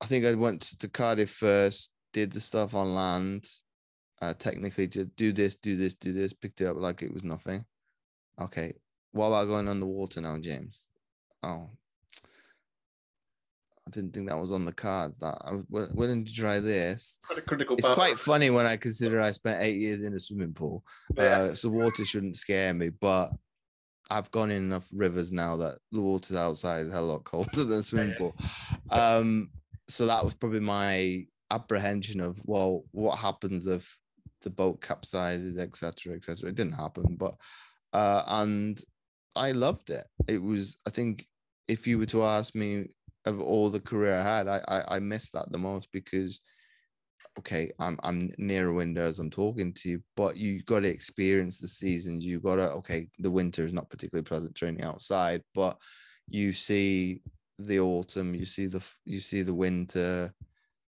[0.00, 3.46] I think I went to Cardiff first, did the stuff on land,
[4.22, 7.22] uh, technically to do this, do this, do this, picked it up like it was
[7.22, 7.64] nothing.
[8.40, 8.72] Okay,
[9.12, 10.86] what about going on the water now, James?
[11.42, 11.68] Oh,
[13.90, 15.18] I didn't think that was on the cards.
[15.18, 17.18] That I was willing to try this.
[17.26, 17.76] Quite a critical.
[17.76, 20.84] It's quite funny when I consider I spent eight years in a swimming pool.
[21.16, 21.22] Yeah.
[21.22, 23.30] Uh, so water shouldn't scare me, but
[24.10, 27.80] I've gone in enough rivers now that the water outside is a lot colder than
[27.80, 28.36] a swimming pool.
[28.90, 29.50] Um,
[29.88, 33.96] so that was probably my apprehension of well, what happens if
[34.42, 36.48] the boat capsizes, etc., etc.
[36.48, 37.34] It didn't happen, but
[37.92, 38.80] uh, and
[39.34, 40.06] I loved it.
[40.28, 41.26] It was, I think,
[41.68, 42.86] if you were to ask me
[43.26, 46.40] of all the career I had, I I, I missed that the most because
[47.38, 50.88] okay, I'm I'm near a window as I'm talking to you, but you got to
[50.88, 52.24] experience the seasons.
[52.24, 55.76] You got to okay, the winter is not particularly pleasant training outside, but
[56.28, 57.22] you see
[57.58, 60.32] the autumn, you see the you see the winter.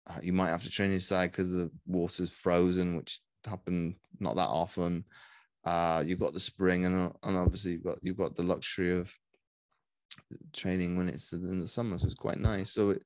[0.06, 4.50] Uh, you might have to train inside because the water's frozen, which happen not that
[4.50, 5.06] often.
[5.66, 8.98] Uh, you've got the spring, and uh, and obviously you've got you've got the luxury
[8.98, 9.14] of
[10.54, 12.72] training when it's in the summer, so it's quite nice.
[12.72, 13.04] So it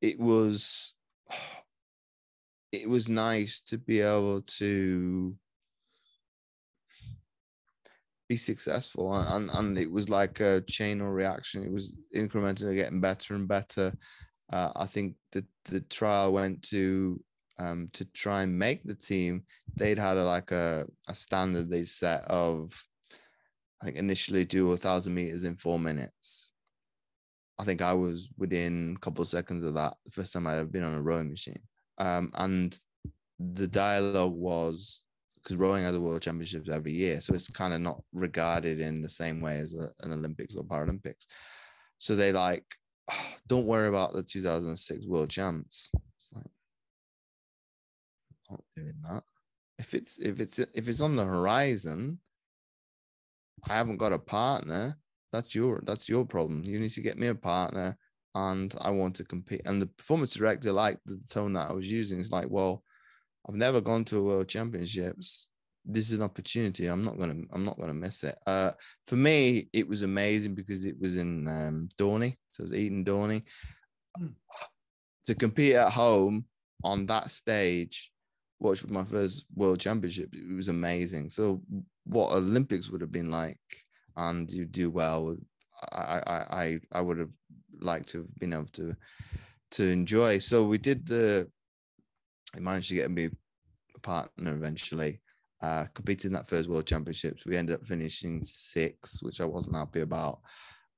[0.00, 0.94] it was
[2.72, 5.34] it was nice to be able to
[8.28, 13.00] be successful and, and it was like a chain or reaction it was incrementally getting
[13.00, 13.92] better and better
[14.52, 17.20] uh, i think that the trial went to
[17.58, 19.42] um, to try and make the team
[19.74, 22.72] they'd had a, like a, a standard they set of
[23.80, 26.52] i think initially do a thousand meters in four minutes
[27.58, 30.54] i think i was within a couple of seconds of that the first time I
[30.54, 31.60] had been on a rowing machine
[31.98, 32.76] um, and
[33.38, 35.04] the dialogue was
[35.42, 39.00] because rowing has a world championships every year, so it's kind of not regarded in
[39.00, 41.26] the same way as a, an Olympics or Paralympics.
[41.98, 42.64] So they like,
[43.10, 45.90] "Oh, don't worry about the 2006 world champs.
[45.94, 46.44] It's like,
[48.50, 49.22] not doing that.
[49.78, 52.18] If it's if it's if it's on the horizon,
[53.68, 54.96] I haven't got a partner.
[55.32, 56.64] That's your that's your problem.
[56.64, 57.96] You need to get me a partner
[58.34, 59.62] and I want to compete.
[59.64, 62.20] And the performance director liked the tone that I was using.
[62.20, 62.82] It's like, well,
[63.48, 65.48] I've never gone to a world championships.
[65.84, 66.86] This is an opportunity.
[66.86, 68.36] I'm not gonna I'm not gonna miss it.
[68.46, 68.72] Uh
[69.06, 72.36] for me, it was amazing because it was in um Dorney.
[72.50, 73.42] So it was Eton Dorney.
[74.16, 74.28] Hmm.
[75.26, 76.46] To compete at home
[76.82, 78.10] on that stage,
[78.58, 81.28] watch my first world championship, it was amazing.
[81.28, 81.62] So
[82.10, 83.58] what Olympics would have been like,
[84.16, 85.36] and you do well,
[85.92, 86.20] I
[86.50, 87.30] I I would have
[87.80, 88.96] liked to have been able to
[89.72, 90.38] to enjoy.
[90.38, 91.48] So we did the
[92.56, 93.30] I managed to get me
[93.94, 95.20] a partner eventually.
[95.62, 97.44] Uh, competed in that first World Championships.
[97.44, 100.40] We ended up finishing sixth, which I wasn't happy about.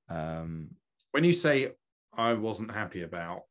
[0.09, 0.71] Um,
[1.11, 1.73] when you say
[2.17, 3.43] I wasn't happy about,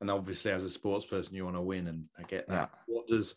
[0.00, 2.70] and obviously as a sports person you want to win, and I get that.
[2.86, 3.36] What does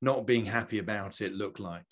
[0.00, 1.86] not being happy about it look like?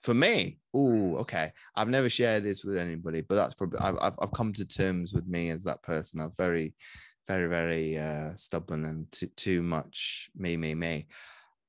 [0.00, 1.50] For me, oh, okay.
[1.74, 5.12] I've never shared this with anybody, but that's probably I've I've, I've come to terms
[5.12, 6.20] with me as that person.
[6.20, 6.74] I'm very,
[7.26, 11.06] very, very uh, stubborn and too too much me, me, me.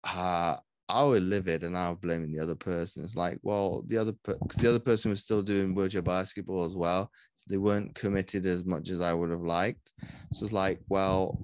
[0.03, 0.57] Uh,
[0.89, 3.03] I would livid and I would blame the other person.
[3.03, 6.75] It's like, well, the other because the other person was still doing wheelchair basketball as
[6.75, 9.93] well, so they weren't committed as much as I would have liked.
[10.33, 11.37] So it's like, well,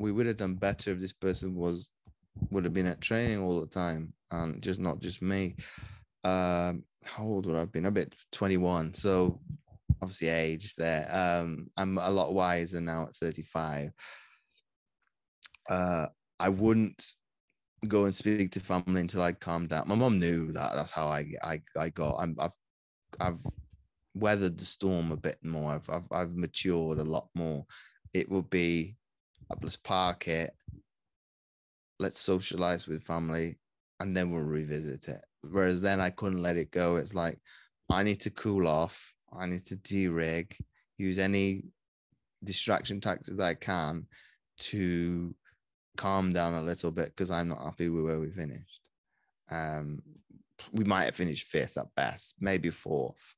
[0.00, 1.90] we would have done better if this person was
[2.50, 5.56] would have been at training all the time and just not just me.
[6.24, 7.86] Um, how old would I have been?
[7.86, 9.40] I've been 21, so
[10.02, 11.08] obviously age there.
[11.10, 13.90] Um, I'm a lot wiser now at 35.
[15.68, 16.06] Uh,
[16.40, 17.04] I wouldn't
[17.86, 19.88] go and speak to family until I calmed down.
[19.88, 20.72] My mom knew that.
[20.74, 22.16] That's how I I I got.
[22.18, 22.56] I'm I've
[23.20, 23.46] I've
[24.14, 25.72] weathered the storm a bit more.
[25.72, 27.66] I've I've, I've matured a lot more.
[28.14, 28.96] It would be
[29.62, 30.54] let's park it.
[32.00, 33.58] Let's socialize with family,
[34.00, 35.24] and then we'll revisit it.
[35.42, 36.96] Whereas then I couldn't let it go.
[36.96, 37.38] It's like
[37.90, 39.12] I need to cool off.
[39.32, 40.56] I need to de-rig,
[40.96, 41.64] use any
[42.44, 44.06] distraction tactics I can
[44.58, 45.34] to
[45.96, 48.80] calm down a little bit because I'm not happy with where we finished.
[49.50, 50.00] Um,
[50.72, 53.34] we might have finished fifth at best, maybe fourth.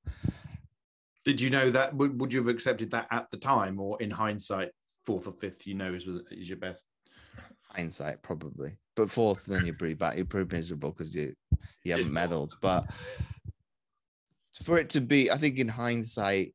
[1.24, 1.94] Did you know that?
[1.94, 4.70] Would, would you have accepted that at the time, or in hindsight,
[5.04, 6.84] fourth or fifth, you know, is, is your best?
[7.68, 10.16] Hindsight, probably, but fourth, then you're pretty bad.
[10.16, 11.34] You're pretty miserable because you
[11.84, 12.54] you haven't medaled.
[12.60, 12.86] But
[14.64, 16.54] for it to be, I think in hindsight,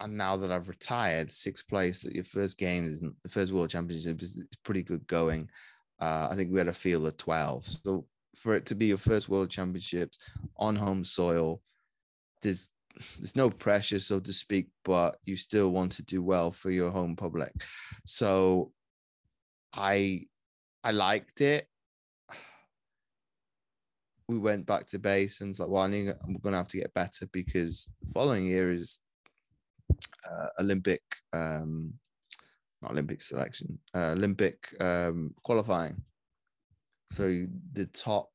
[0.00, 3.70] and now that I've retired, sixth place at your first game is the first World
[3.70, 5.50] Championship is pretty good going.
[6.00, 7.66] Uh, I think we had a field of 12.
[7.66, 8.06] So
[8.36, 10.18] for it to be your first World Championships
[10.56, 11.60] on home soil,
[12.42, 12.70] there's
[13.18, 16.90] there's no pressure, so to speak, but you still want to do well for your
[16.90, 17.52] home public.
[18.04, 18.72] So
[19.72, 20.26] I
[20.82, 21.68] I liked it.
[24.28, 26.68] We went back to base and it's like, well, I need, I'm going to have
[26.68, 28.98] to get better because the following year is
[30.30, 31.00] uh, Olympic,
[31.32, 31.94] um,
[32.82, 36.02] not Olympic selection, uh, Olympic um, qualifying.
[37.08, 38.28] So the top,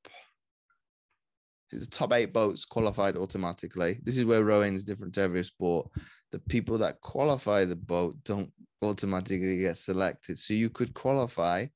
[1.71, 3.99] the top eight boats qualified automatically.
[4.03, 5.89] This is where rowing is different to every sport.
[6.31, 10.39] The people that qualify the boat don't automatically get selected.
[10.39, 11.67] So you could qualify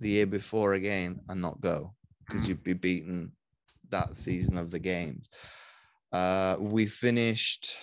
[0.00, 1.94] the year before again and not go
[2.26, 3.30] because you'd be beaten
[3.94, 5.28] that season of the games.
[6.12, 7.76] Uh, we finished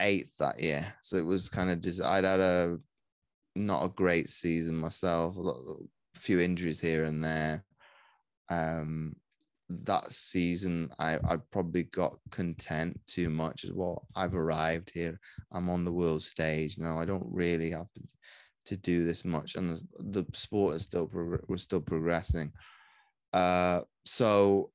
[0.00, 2.78] eighth that year, so it was kind of just I'd had a
[3.56, 5.58] not a great season myself, a, lot,
[6.16, 7.64] a few injuries here and there.
[8.48, 9.16] Um,
[9.68, 14.06] that season, I I probably got content too much as well.
[14.14, 15.18] I've arrived here.
[15.52, 17.00] I'm on the world stage now.
[17.00, 18.02] I don't really have to
[18.66, 21.10] to do this much, and the, sport is still
[21.48, 22.52] was still progressing.
[23.32, 24.70] Uh, so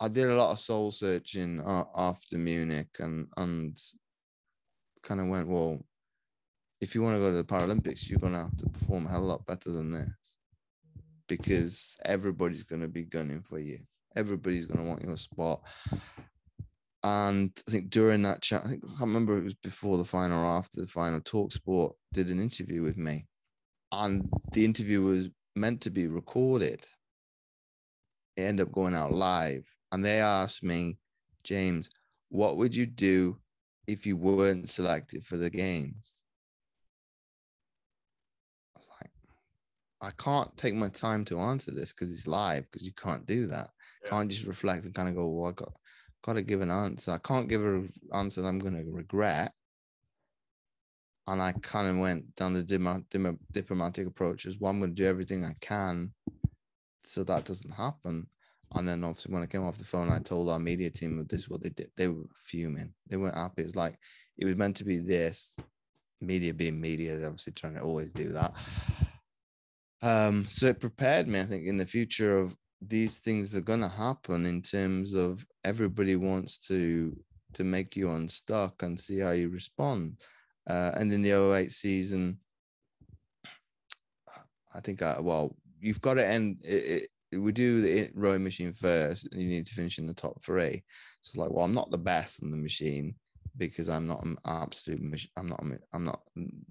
[0.00, 3.78] I did a lot of soul searching uh, after Munich, and and
[5.02, 5.84] kind of went, well,
[6.80, 9.18] if you want to go to the Paralympics, you're gonna have to perform a hell
[9.18, 10.38] of a lot better than this,
[11.28, 13.78] because everybody's gonna be gunning for you.
[14.16, 15.62] Everybody's gonna want your spot.
[17.04, 20.04] And I think during that chat, I think I can't remember it was before the
[20.04, 21.20] final or after the final.
[21.20, 23.26] Talk Sport did an interview with me,
[23.90, 26.84] and the interview was meant to be recorded
[28.36, 29.64] ended up going out live.
[29.90, 30.98] And they asked me,
[31.44, 31.90] James,
[32.28, 33.38] what would you do
[33.86, 36.12] if you weren't selected for the games?
[38.74, 39.10] I was like,
[40.00, 43.46] I can't take my time to answer this because it's live, because you can't do
[43.46, 43.68] that.
[44.04, 44.10] Yeah.
[44.10, 45.76] Can't just reflect and kind of go, well, I got
[46.22, 47.12] got to give an answer.
[47.12, 49.52] I can't give an answer that I'm going to regret.
[51.26, 54.70] And I kind of went down the diplomatic approach as well.
[54.70, 56.12] I'm going to do everything I can
[57.04, 58.26] so that doesn't happen.
[58.74, 61.40] And then obviously when I came off the phone, I told our media team this
[61.40, 61.90] is what they did.
[61.96, 62.92] They were fuming.
[63.08, 63.62] They weren't happy.
[63.62, 63.98] It's like
[64.38, 65.56] it was meant to be this.
[66.20, 68.54] Media being media, they're obviously trying to always do that.
[70.02, 73.88] Um, so it prepared me, I think, in the future of these things are gonna
[73.88, 77.16] happen in terms of everybody wants to
[77.54, 80.20] to make you unstuck and see how you respond.
[80.68, 82.38] Uh, and in the 08 season,
[84.74, 88.72] I think I well, you've got to end it, it, we do the rowing machine
[88.72, 90.82] first and you need to finish in the top three.
[91.22, 93.14] So it's like well i'm not the best in the machine
[93.58, 95.62] because i'm not an absolute machine i'm not
[95.92, 96.20] i'm not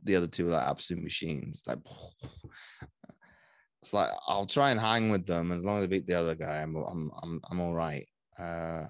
[0.03, 1.61] the other two are like absolute machines.
[1.67, 1.79] Like
[3.81, 5.51] it's like i'll try and hang with them.
[5.51, 8.07] As long as i beat the other guy i'm i'm i'm, I'm all right.
[8.39, 8.85] Uh,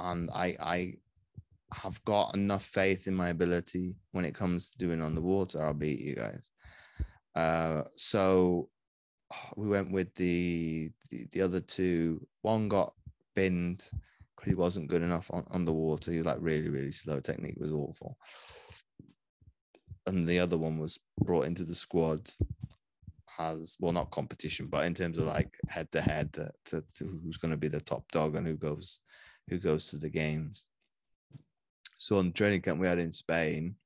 [0.00, 0.94] and i i
[1.72, 5.62] have got enough faith in my ability when it comes to doing on the water
[5.62, 6.50] i'll beat you guys.
[7.34, 8.68] Uh, so
[9.56, 12.26] we went with the, the, the other two.
[12.42, 12.94] One got
[13.34, 13.88] binned
[14.36, 16.10] because he wasn't good enough on underwater.
[16.10, 17.20] He was like really really slow.
[17.20, 18.16] Technique was awful.
[20.06, 22.28] And the other one was brought into the squad
[23.38, 26.52] as well, not competition, but in terms of like head to head to
[26.98, 29.00] who's going to be the top dog and who goes
[29.48, 30.66] who goes to the games.
[31.98, 33.76] So on the training camp we had in Spain,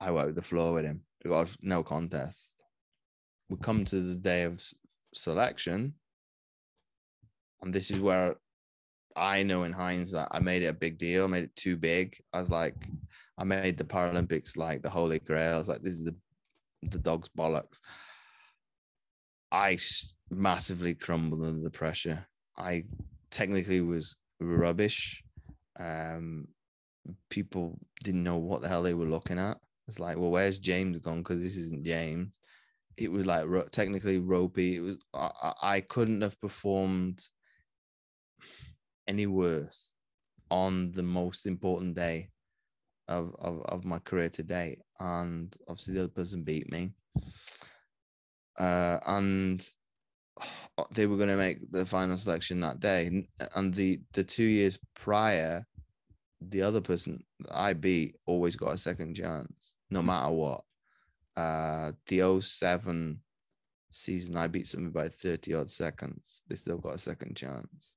[0.00, 1.02] I wiped the floor with him.
[1.22, 2.57] We got no contest
[3.48, 4.62] we come to the day of
[5.14, 5.94] selection,
[7.62, 8.36] and this is where
[9.16, 12.16] I know in hindsight I made it a big deal, made it too big.
[12.32, 12.74] I was like,
[13.38, 15.54] I made the Paralympics like the holy grail.
[15.54, 16.16] I was like, this is the
[16.82, 17.80] the dog's bollocks.
[19.50, 19.78] I
[20.30, 22.24] massively crumbled under the pressure.
[22.56, 22.84] I
[23.30, 25.24] technically was rubbish.
[25.78, 26.46] Um,
[27.30, 29.58] people didn't know what the hell they were looking at.
[29.88, 31.18] It's like, well, where's James gone?
[31.18, 32.38] Because this isn't James
[32.98, 34.76] it was like ro- technically ropey.
[34.76, 37.22] It was I, I couldn't have performed
[39.06, 39.92] any worse
[40.50, 42.28] on the most important day
[43.06, 44.78] of, of, of my career today.
[44.98, 46.92] And obviously the other person beat me.
[48.58, 49.66] Uh, and
[50.92, 53.26] they were going to make the final selection that day.
[53.54, 55.64] And the, the two years prior,
[56.40, 60.62] the other person I beat always got a second chance, no matter what
[61.38, 63.20] uh, the 07
[63.90, 66.42] season, I beat somebody by 30 odd seconds.
[66.48, 67.94] They still got a second chance.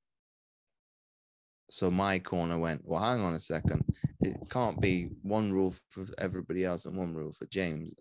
[1.72, 3.84] So my corner went, well, hang on a second.
[4.20, 7.92] It can't be one rule for everybody else and one rule for James.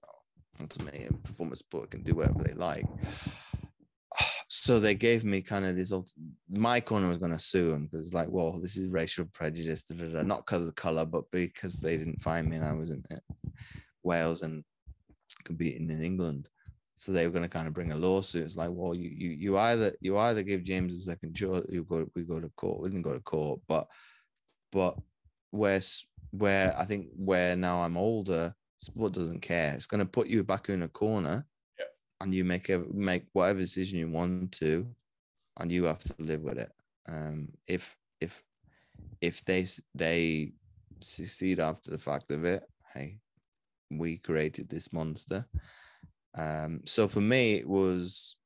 [0.61, 2.86] Ultimately, a performance sport can do whatever they like.
[4.53, 5.93] So they gave me kind of this.
[5.93, 6.11] old.
[6.51, 9.95] My corner was going to sue him because, like, well, this is racial prejudice, da,
[9.95, 10.22] da, da.
[10.24, 13.05] not because of color, but because they didn't find me and I was in
[14.03, 14.64] Wales and
[15.45, 16.49] competing in England.
[16.97, 18.45] So they were going to kind of bring a lawsuit.
[18.45, 21.82] It's like, well, you you you either you either give James a second choice, you
[21.84, 22.82] go we go to court.
[22.82, 23.88] We didn't go to court, but
[24.70, 24.99] but
[25.51, 25.80] where
[26.32, 29.74] where I think where now I'm older, sport doesn't care.
[29.74, 31.47] It's going to put you back in a corner,
[31.78, 31.86] Yeah.
[32.20, 34.86] and you make a make whatever decision you want to,
[35.59, 36.70] and you have to live with it.
[37.09, 38.43] Um, if if
[39.22, 40.53] if they they
[41.01, 42.62] succeed after the fact of it,
[42.93, 43.18] hey,
[43.91, 45.47] we created this monster.
[46.36, 48.36] Um, so for me, it was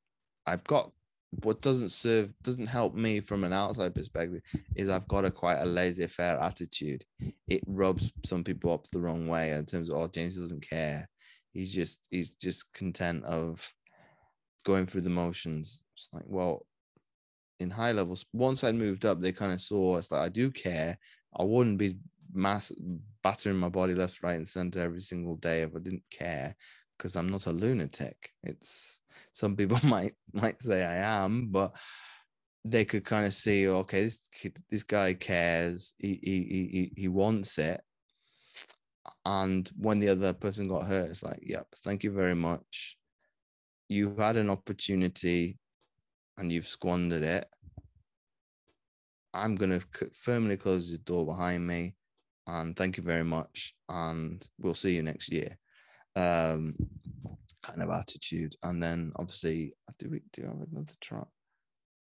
[0.45, 0.91] I've got
[1.43, 4.41] what doesn't serve doesn't help me from an outside perspective
[4.75, 7.03] is I've got a quite a laissez-faire attitude.
[7.47, 11.09] It rubs some people up the wrong way in terms of oh James doesn't care.
[11.51, 13.73] He's just he's just content of
[14.63, 15.83] going through the motions.
[15.95, 16.65] It's like well,
[17.59, 20.51] in high levels, once I moved up, they kind of saw us like I do
[20.51, 20.97] care.
[21.37, 21.97] I wouldn't be
[22.35, 22.71] mass
[23.23, 26.55] battering my body left, right, and center every single day if I didn't care,
[26.97, 28.31] because I'm not a lunatic.
[28.43, 28.99] It's
[29.33, 31.75] some people might might say I am, but
[32.63, 35.93] they could kind of see, okay, this kid, this guy cares.
[35.97, 37.81] He he he he- wants it.
[39.23, 42.97] And when the other person got hurt, it's like, yep, thank you very much.
[43.87, 45.59] You had an opportunity
[46.37, 47.47] and you've squandered it.
[49.33, 49.81] I'm to
[50.13, 51.95] firmly close the door behind me
[52.47, 53.73] and thank you very much.
[53.89, 55.57] And we'll see you next year.
[56.15, 56.75] Um,
[57.63, 58.55] kind of attitude.
[58.63, 61.31] And then obviously, do we do have another trial?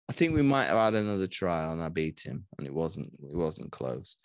[0.09, 3.07] I think we might have had another trial and I beat him and it wasn't
[3.23, 4.17] it wasn't close.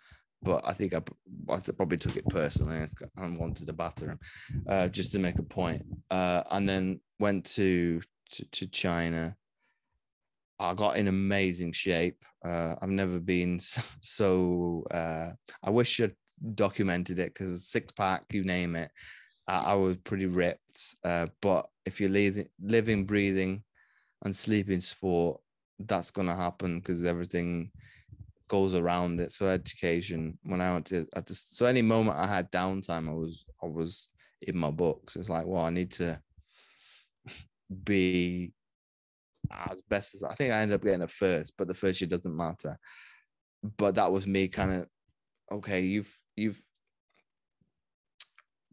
[0.43, 4.19] But I think i, th- probably took it personally and wanted to batter him
[4.67, 5.83] uh, just to make a point.
[6.11, 8.01] Uh, and then went to,
[8.31, 9.35] to to China.
[10.59, 12.23] I got in amazing shape.
[12.43, 13.59] Uh, I've never been
[14.01, 14.83] so.
[14.91, 15.31] uh,
[15.63, 16.15] I wish I'd
[16.55, 18.91] documented it because six pack, you name it.
[19.47, 20.95] I, I was pretty ripped.
[21.03, 23.63] Uh, but if you're living, living, breathing,
[24.23, 25.39] and sleeping sport,
[25.79, 27.71] that's gonna happen because everything
[28.47, 29.31] goes around it.
[29.31, 30.37] So education.
[30.43, 34.09] When I went to, so any moment I had downtime, I was I was
[34.41, 35.15] in my books.
[35.15, 36.19] It's like, well, I need to
[37.83, 38.53] be
[39.51, 42.07] as best as I think I ended up getting a first, but the first year
[42.07, 42.75] doesn't matter.
[43.77, 44.87] But that was me kind of
[45.51, 46.61] okay, you've you've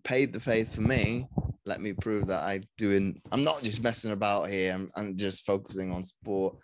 [0.02, 1.26] paid the faith for me.
[1.66, 4.72] Let me prove that I doing I'm not just messing about here.
[4.74, 6.56] I'm, I'm just focusing on sport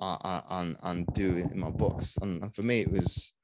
[0.00, 2.16] uh, uh, and and doing in my books.
[2.22, 3.34] And, and for me it was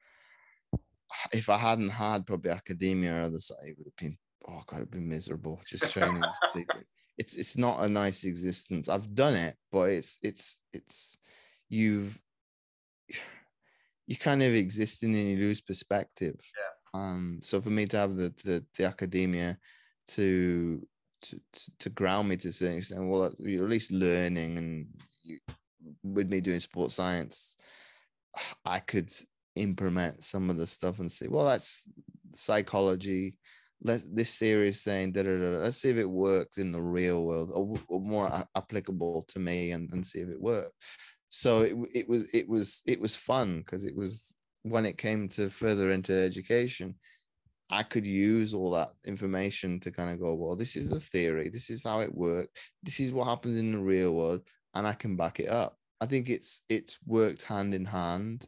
[1.32, 4.16] if I hadn't had probably academia or other side, it would have been
[4.48, 5.60] oh god, it'd been miserable.
[5.66, 6.22] Just training.
[7.18, 8.88] it's it's not a nice existence.
[8.88, 11.18] I've done it, but it's it's it's
[11.68, 12.20] you've
[14.06, 16.36] you kind of existing and you lose perspective.
[16.40, 17.00] Yeah.
[17.00, 17.40] Um.
[17.42, 19.58] So for me to have the the, the academia
[20.08, 20.86] to,
[21.22, 24.86] to to to ground me to a certain extent, well, you're at least learning, and
[25.22, 25.38] you,
[26.02, 27.56] with me doing sports science,
[28.64, 29.12] I could
[29.56, 31.86] implement some of the stuff and say, well, that's
[32.34, 33.36] psychology
[33.84, 35.58] let this is saying da, da, da.
[35.58, 39.38] let's see if it works in the real world or, or more a- applicable to
[39.40, 40.70] me and, and see if it works
[41.28, 45.28] so it, it was it was it was fun because it was when it came
[45.28, 46.94] to further into education
[47.70, 51.48] i could use all that information to kind of go well this is the theory
[51.48, 54.42] this is how it works this is what happens in the real world
[54.74, 58.46] and i can back it up i think it's it's worked hand in hand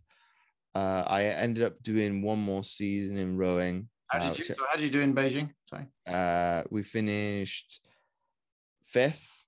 [0.74, 4.44] uh, i ended up doing one more season in rowing How uh, did you?
[4.44, 5.50] So how did you do in Beijing?
[5.68, 5.86] Sorry.
[6.06, 7.80] uh, we finished
[8.84, 9.44] fifth,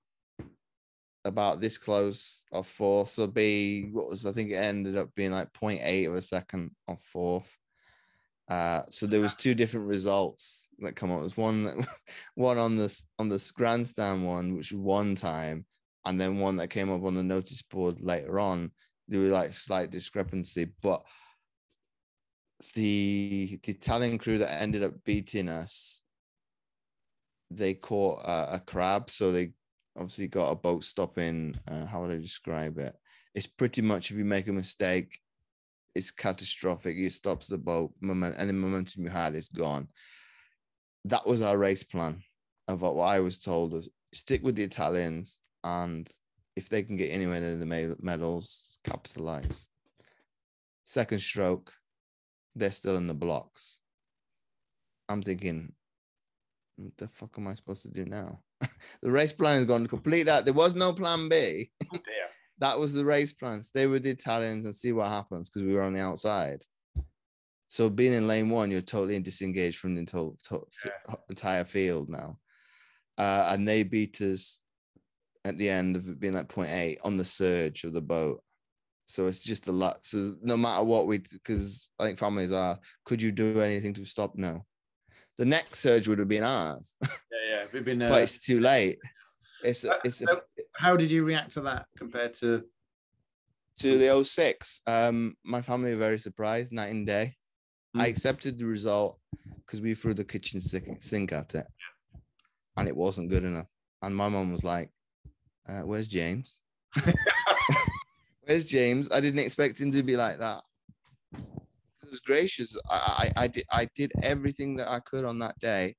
[1.27, 3.09] about this close of fourth.
[3.09, 6.71] So be what was I think it ended up being like 0.8 of a second
[6.87, 7.55] of fourth.
[8.49, 11.19] Uh, so there was two different results that come up.
[11.19, 11.87] It was one that
[12.35, 15.65] one on this on the grandstand one, which was one time,
[16.05, 18.71] and then one that came up on the notice board later on.
[19.09, 21.05] There were like slight discrepancy, but
[22.73, 26.01] the the Italian crew that ended up beating us,
[27.51, 29.51] they caught a, a crab, so they
[29.95, 31.59] obviously got a boat stopping.
[31.67, 32.95] Uh, how would I describe it?
[33.35, 35.19] It's pretty much if you make a mistake,
[35.93, 36.97] it's catastrophic.
[36.97, 39.87] It stops the boat, moment, any momentum you had is gone.
[41.05, 42.21] That was our race plan
[42.67, 46.09] of what I was told: is stick with the Italians, and
[46.55, 49.67] if they can get anywhere near the medals, capitalize.
[50.85, 51.73] Second stroke,
[52.57, 53.79] they're still in the blocks.
[55.09, 55.73] I'm thinking,
[56.75, 58.39] what the fuck am I supposed to do now?
[59.01, 60.45] the race plan has gone complete out.
[60.45, 61.71] There was no plan B.
[61.93, 61.97] Oh.
[62.59, 63.61] That was the race plan.
[63.61, 66.63] Stay with the Italians and see what happens because we were on the outside.
[67.67, 70.67] So being in lane one, you're totally disengaged from the to- to-
[71.29, 72.39] entire field now.
[73.15, 74.61] Uh, and they beat us
[75.45, 78.41] at the end of it being like point eight on the surge of the boat.
[79.07, 80.03] So it's just a lot.
[80.03, 84.05] So no matter what we, because I think families are, could you do anything to
[84.05, 84.33] stop?
[84.35, 84.65] No.
[85.37, 87.07] The next surge would have been ours, Yeah,
[87.49, 87.65] yeah.
[87.71, 88.01] We've been.
[88.01, 88.97] Uh, but it's too late.
[89.63, 90.39] It's it's so
[90.75, 92.63] how did you react to that compared to?
[93.79, 94.81] to the 06.
[94.87, 97.35] Um, my family were very surprised night and day.
[97.95, 98.09] I Mm.
[98.09, 99.19] accepted the result
[99.65, 101.67] because we threw the kitchen sink, sink at it,
[102.75, 103.67] and it wasn't good enough.
[104.01, 104.89] And my mom was like,
[105.69, 106.59] uh, "Where's James?
[108.47, 109.09] Where's James?
[109.11, 110.63] I didn't expect him to be like that."
[111.33, 112.77] It was gracious.
[112.89, 115.97] I, I, I did I did everything that I could on that day,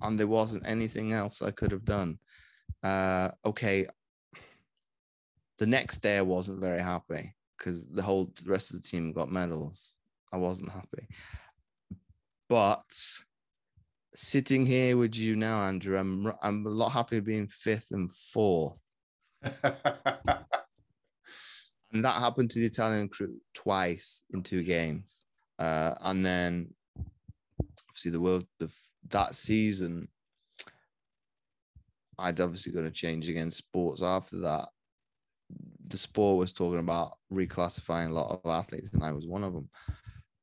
[0.00, 2.18] and there wasn't anything else I could have done.
[2.82, 3.86] Uh, okay.
[5.58, 9.12] The next day, I wasn't very happy because the whole the rest of the team
[9.12, 9.98] got medals.
[10.32, 11.06] I wasn't happy.
[12.48, 12.90] But
[14.14, 18.78] sitting here with you now, Andrew, I'm I'm a lot happier being fifth and fourth.
[21.92, 25.24] And that happened to the Italian crew twice in two games.
[25.58, 26.72] Uh, and then
[27.88, 30.08] obviously the world the, f- that season,
[32.18, 34.68] I'd obviously got to change against sports after that.
[35.88, 39.52] The sport was talking about reclassifying a lot of athletes, and I was one of
[39.52, 39.68] them.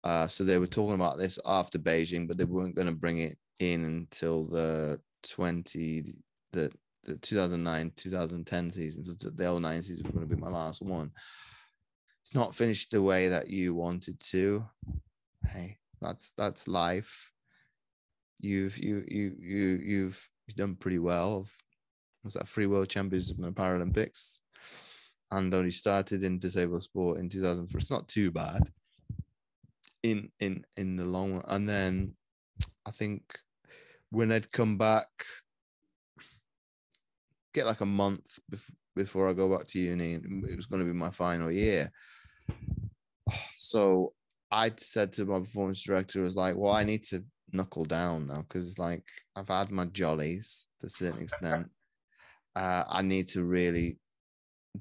[0.03, 3.19] Uh, so they were talking about this after Beijing, but they weren't going to bring
[3.19, 6.15] it in until the 20
[6.53, 6.71] the
[7.03, 9.03] the 2009 2010 season.
[9.03, 11.11] So the 09 season was going to be my last one.
[12.21, 14.65] It's not finished the way that you wanted to.
[15.45, 17.31] Hey, that's that's life.
[18.39, 21.47] You've you you you you've done pretty well.
[22.23, 24.41] Was that three world champions in the Paralympics?
[25.31, 27.77] And only started in disabled sport in 2004.
[27.77, 28.63] It's not too bad
[30.03, 31.45] in in in the long run.
[31.47, 32.13] And then
[32.85, 33.23] I think
[34.09, 35.07] when I'd come back,
[37.53, 40.81] get like a month bef- before I go back to uni, and it was going
[40.81, 41.91] to be my final year.
[43.61, 44.13] So
[44.51, 48.27] I said to my performance director, "I was like, well, I need to knuckle down
[48.27, 49.03] now because like
[49.35, 51.67] I've had my jollies to a certain extent.
[52.55, 53.99] Uh, I need to really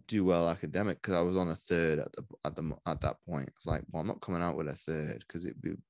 [0.08, 3.16] do well academic because I was on a third at the at the at that
[3.28, 3.50] point.
[3.54, 5.80] It's like, well, I'm not coming out with a third because it would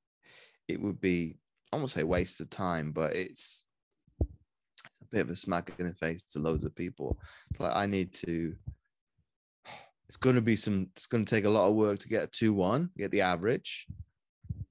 [0.67, 1.39] it would be
[1.73, 3.65] I won't say waste of time, but it's
[5.11, 7.19] bit of a smack in the face to loads of people.
[7.51, 8.55] It's like I need to.
[10.09, 10.89] It's going to be some.
[10.97, 13.21] It's going to take a lot of work to get a two one, get the
[13.21, 13.87] average,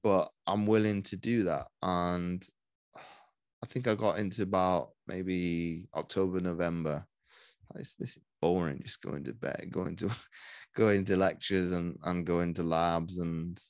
[0.03, 1.67] but I'm willing to do that.
[1.83, 2.47] And
[2.95, 7.05] I think I got into about maybe October, November.
[7.75, 8.81] This, this is boring.
[8.83, 10.09] Just going to bed, going to
[10.75, 13.61] going to lectures and and going to labs and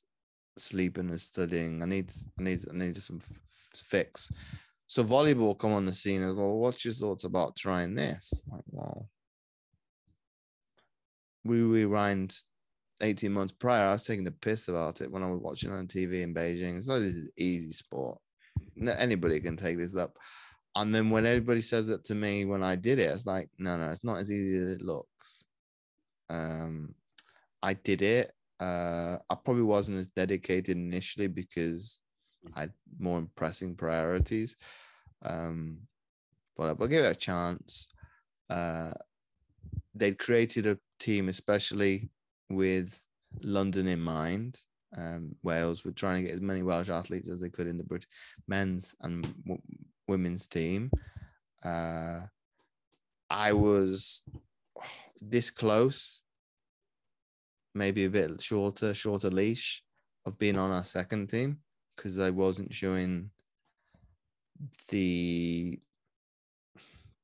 [0.58, 1.82] sleeping and studying.
[1.82, 3.22] I need I need I need some
[3.76, 4.32] fix.
[4.88, 6.58] So volleyball come on the scene as well.
[6.58, 8.46] What's your thoughts about trying this?
[8.50, 9.10] Like, well,
[11.44, 12.36] we rewind
[13.02, 13.88] 18 months prior.
[13.88, 16.78] I was taking the piss about it when I was watching on TV in Beijing.
[16.78, 18.18] It's like this is easy sport.
[18.98, 20.18] Anybody can take this up.
[20.76, 23.78] And then when everybody says it to me when I did it, it's like, no,
[23.78, 25.44] no, it's not as easy as it looks.
[26.30, 26.94] Um,
[27.62, 28.32] I did it.
[28.60, 32.02] Uh, I probably wasn't as dedicated initially because
[32.56, 34.58] had more pressing priorities.
[35.24, 35.80] Um,
[36.56, 37.88] but I'll give it a chance.
[38.50, 38.92] Uh,
[39.94, 42.10] they'd created a team, especially
[42.50, 43.04] with
[43.42, 44.60] London in mind.
[44.96, 47.84] Um, Wales were trying to get as many Welsh athletes as they could in the
[47.84, 48.10] British
[48.48, 49.62] men's and w-
[50.08, 50.90] women's team.
[51.64, 52.22] Uh,
[53.30, 54.24] I was
[55.22, 56.24] this close,
[57.76, 59.84] maybe a bit shorter, shorter leash
[60.26, 61.60] of being on our second team
[61.98, 63.32] because I wasn't showing
[64.90, 65.80] the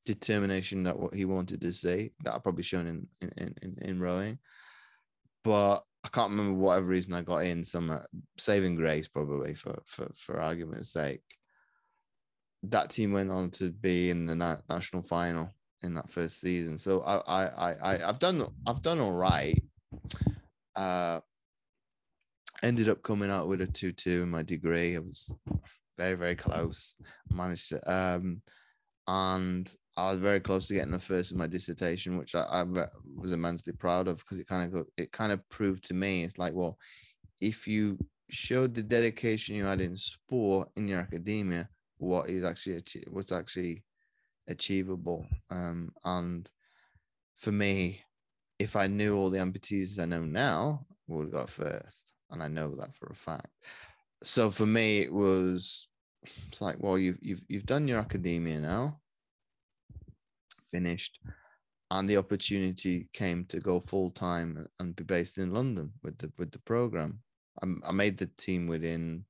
[0.05, 3.07] determination that what he wanted to see that I probably shown in
[3.37, 4.39] in, in, in rowing.
[5.43, 7.99] But I can't remember whatever reason I got in some uh,
[8.37, 11.23] saving grace probably for for for argument's sake.
[12.63, 16.77] That team went on to be in the na- national final in that first season.
[16.77, 19.61] So I I I- I've done I've done all right.
[20.75, 21.19] Uh
[22.63, 24.95] ended up coming out with a 2-2 in my degree.
[24.95, 25.33] I was
[25.97, 26.95] very, very close.
[27.31, 28.41] Managed to um
[29.07, 32.63] and I was very close to getting the first in my dissertation, which I, I
[33.15, 36.37] was immensely proud of because it kind of it kind of proved to me it's
[36.37, 36.77] like, well,
[37.41, 37.99] if you
[38.29, 43.83] showed the dedication you had in sport in your academia, what is actually what's actually
[44.47, 45.27] achievable.
[45.49, 46.49] Um, and
[47.37, 48.01] for me,
[48.57, 52.47] if I knew all the amputees I know now, would have got first, and I
[52.47, 53.47] know that for a fact.
[54.21, 55.87] So for me, it was
[56.47, 58.99] it's like, well, you've you've you've done your academia now,
[60.71, 61.19] finished,
[61.91, 66.31] and the opportunity came to go full time and be based in London with the
[66.37, 67.19] with the program.
[67.61, 69.25] I, made the team within.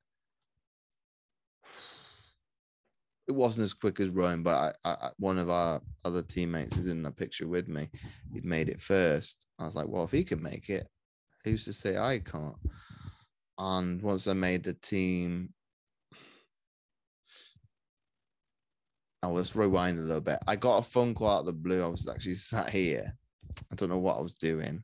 [3.28, 6.88] It wasn't as quick as rowing, but I, I, one of our other teammates who's
[6.88, 7.89] in the picture with me,
[8.34, 9.45] he'd made it first.
[9.60, 10.88] I was like, well, if he can make it,
[11.43, 12.56] who's to say I can't?
[13.58, 15.54] And once I made the team,
[19.22, 20.39] oh, let's rewind a little bit.
[20.47, 21.84] I got a phone call out of the blue.
[21.84, 23.14] I was actually sat here.
[23.72, 24.84] I don't know what I was doing.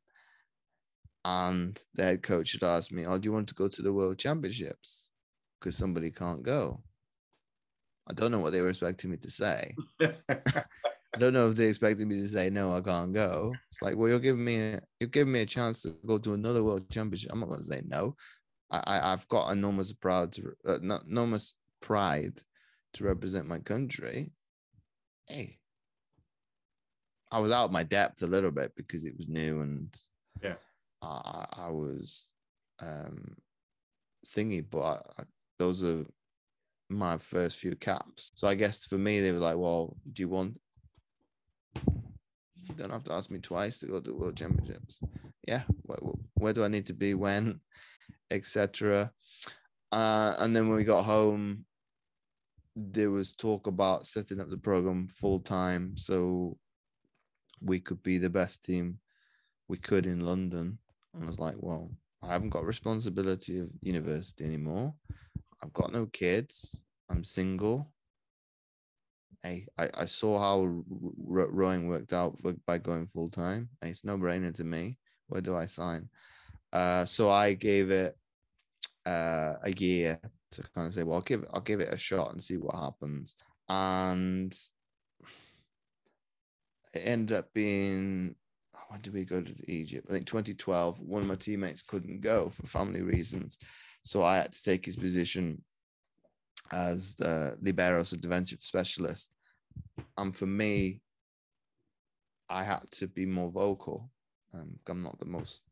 [1.26, 3.94] And the head coach had asked me, Oh, do you want to go to the
[3.94, 5.12] world championships?
[5.60, 6.82] Because somebody can't go.
[8.10, 9.76] I don't know what they were expecting me to say.
[10.02, 13.54] I don't know if they expected me to say no, I can't go.
[13.70, 16.34] It's like, well, you're giving me a, you're giving me a chance to go to
[16.34, 17.32] another world championship.
[17.34, 18.16] I'm not going to say no.
[18.72, 22.42] I, I have got enormous proud, to, uh, enormous pride
[22.94, 24.32] to represent my country.
[25.28, 25.60] Hey,
[27.32, 29.96] I was out of my depth a little bit because it was new and
[30.42, 30.56] yeah,
[31.02, 32.30] I, I was
[32.82, 33.36] um
[34.36, 35.24] thingy, but I, I,
[35.60, 36.06] those are
[36.90, 38.32] my first few caps.
[38.36, 40.60] So I guess for me, they were like, "Well, do you want
[42.70, 45.02] you don't have to ask me twice to go to World Championships.
[45.48, 46.00] Yeah, where,
[46.36, 47.60] where do I need to be when,
[48.32, 49.12] etc.
[49.92, 51.66] Uh, and then when we got home,
[52.76, 56.58] there was talk about setting up the program full time so
[57.62, 59.00] we could be the best team
[59.68, 60.78] we could in London.
[61.14, 61.92] And I was like, well,
[62.22, 64.94] I haven't got responsibility of university anymore.
[65.64, 66.84] I've got no kids.
[67.10, 67.92] I'm single.
[69.44, 70.84] I, I, I saw how
[71.26, 73.70] rowing worked out by going full time.
[73.82, 74.98] It's no brainer to me.
[75.28, 76.10] Where do I sign?
[76.72, 78.16] Uh, so I gave it
[79.06, 80.20] uh, a year
[80.52, 82.58] to kind of say, well, I'll give it, I'll give it a shot and see
[82.58, 83.36] what happens.
[83.68, 84.54] And
[86.94, 88.36] it ended up being
[88.90, 90.08] when did we go to Egypt?
[90.10, 91.00] I think 2012.
[91.00, 93.60] One of my teammates couldn't go for family reasons,
[94.04, 95.64] so I had to take his position
[96.72, 99.32] as the liberos defensive specialist.
[100.18, 101.02] And for me,
[102.50, 104.10] I had to be more vocal.
[104.54, 105.64] Um, I'm not the most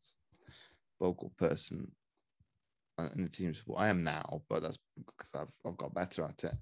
[1.00, 1.90] vocal person
[3.14, 3.80] in the team sport.
[3.80, 6.54] I am now, but that's because I've I've got better at it.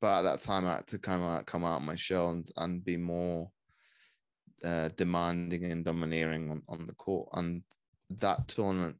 [0.00, 2.30] But at that time, I had to kind of like come out of my shell
[2.30, 3.50] and, and be more
[4.64, 7.28] uh, demanding and domineering on, on the court.
[7.32, 7.62] And
[8.10, 8.96] that tournament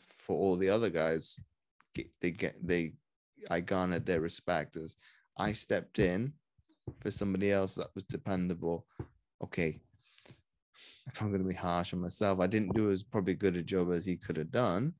[0.00, 1.38] for all the other guys,
[2.20, 2.94] they get they
[3.50, 4.96] I garnered their respect as
[5.36, 6.32] I stepped in
[7.00, 8.86] for somebody else that was dependable.
[9.42, 9.80] Okay,
[11.12, 13.62] if I'm going to be harsh on myself, I didn't do as probably good a
[13.62, 14.94] job as he could have done,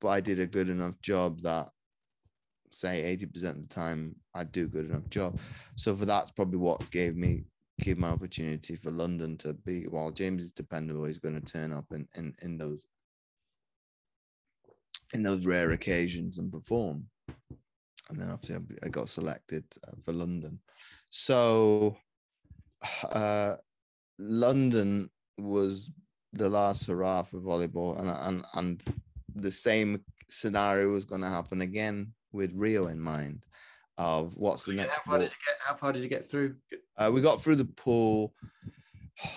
[0.00, 1.68] but I did a good enough job that
[2.72, 5.38] say 80% of the time I do a good enough job.
[5.76, 7.44] So for that's probably what gave me
[7.82, 11.72] gave my opportunity for London to be while James is dependable, he's going to turn
[11.72, 12.86] up in in, in those
[15.12, 17.06] in those rare occasions and perform
[18.08, 20.58] and then obviously I got selected uh, for London.
[21.10, 21.96] So
[23.10, 23.56] uh,
[24.18, 25.90] London was
[26.32, 28.96] the last hurrah for volleyball, and and and
[29.34, 33.44] the same scenario was going to happen again with Rio in mind.
[33.98, 34.98] Of what's the next?
[34.98, 35.32] How far, get,
[35.64, 36.56] how far did you get through?
[36.98, 38.34] Uh, we got through the pool.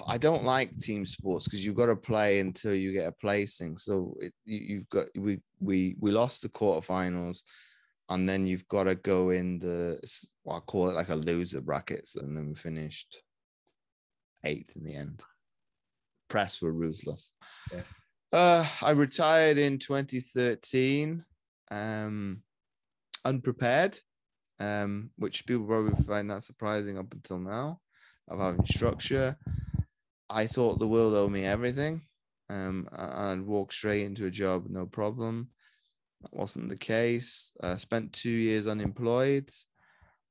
[0.06, 3.78] I don't like team sports because you've got to play until you get a placing.
[3.78, 7.44] So it, you, have got we we we lost the quarterfinals
[8.10, 10.00] and then you've got to go in the
[10.44, 13.22] well, I call it like a loser brackets, and then we finished
[14.44, 15.22] eighth in the end.
[16.30, 17.32] Press were ruthless.
[17.72, 17.82] Yeah.
[18.32, 21.26] Uh, I retired in 2013,
[21.72, 22.44] um,
[23.26, 24.00] unprepared,
[24.60, 27.80] um, which people probably find that surprising up until now,
[28.28, 29.36] of having structure.
[30.30, 32.04] I thought the world owed me everything.
[32.50, 35.50] Um, I'd walk straight into a job, no problem.
[36.22, 37.52] That wasn't the case.
[37.62, 39.50] Uh, spent two years unemployed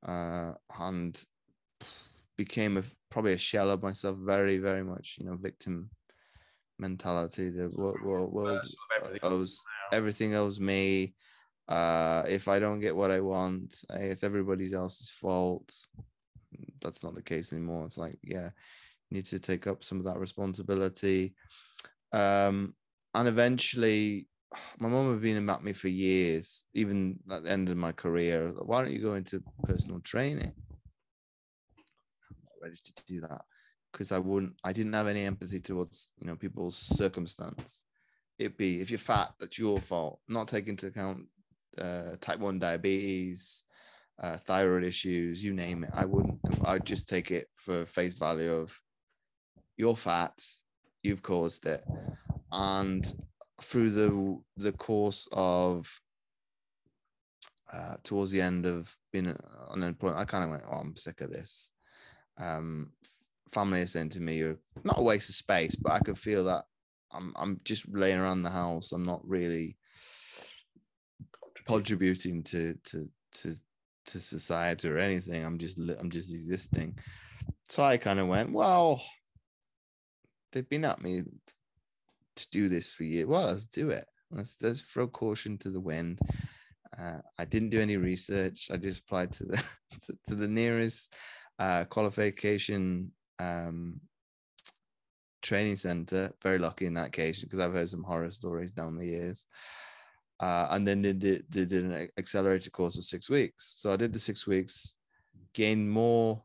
[0.07, 1.21] uh, and
[2.37, 4.19] became a, probably a shell of myself.
[4.19, 5.91] Very, very much, you know, victim
[6.79, 7.51] mentality.
[7.51, 8.65] The world, world, world
[8.97, 11.15] everything owes everything owes me.
[11.69, 15.75] Uh, if I don't get what I want, it's everybody else's fault.
[16.81, 17.85] That's not the case anymore.
[17.85, 18.51] It's like, yeah,
[19.11, 21.35] you need to take up some of that responsibility.
[22.13, 22.75] Um,
[23.15, 24.29] and eventually
[24.79, 28.51] my mom had been about me for years, even at the end of my career.
[28.65, 30.55] Why don't you go into personal training?
[32.61, 33.43] Ready to do that
[33.93, 34.55] because I wouldn't.
[34.65, 37.85] I didn't have any empathy towards you know people's circumstance.
[38.39, 40.21] It'd be if you're fat, that's your fault.
[40.29, 41.27] Not taking into account
[41.79, 43.65] uh, type one diabetes,
[44.23, 45.91] uh, thyroid issues, you name it.
[45.95, 46.39] I wouldn't.
[46.65, 48.79] I'd just take it for face value of
[49.77, 50.41] you're fat,
[51.03, 51.85] you've caused it.
[52.53, 53.07] And
[53.61, 56.01] through the the course of
[57.73, 59.35] uh, towards the end of being
[59.71, 61.71] unemployed, I kind of went, "Oh, I'm sick of this."
[62.39, 62.93] Um,
[63.53, 66.45] family is saying to me, "You're not a waste of space," but I could feel
[66.45, 66.65] that
[67.13, 68.93] I'm I'm just laying around the house.
[68.93, 69.77] I'm not really
[71.67, 73.55] contributing to to to
[74.07, 75.45] to society or anything.
[75.45, 76.99] I'm just I'm just existing.
[77.69, 79.03] So I kind of went, well,
[80.53, 81.23] they've been at me
[82.37, 83.27] to do this for years.
[83.27, 84.07] Well, let's do it.
[84.31, 86.21] Let's let's throw caution to the wind.
[86.99, 88.71] Uh, I didn't do any research.
[88.73, 89.57] I just applied to the
[90.07, 91.13] to, to the nearest
[91.59, 94.01] uh, qualification um,
[95.43, 96.33] training center.
[96.43, 99.47] Very lucky in that case because I've heard some horror stories down the years.
[100.41, 103.75] Uh, and then they did, they did an accelerated course of six weeks.
[103.79, 104.95] So I did the six weeks,
[105.53, 106.43] gained more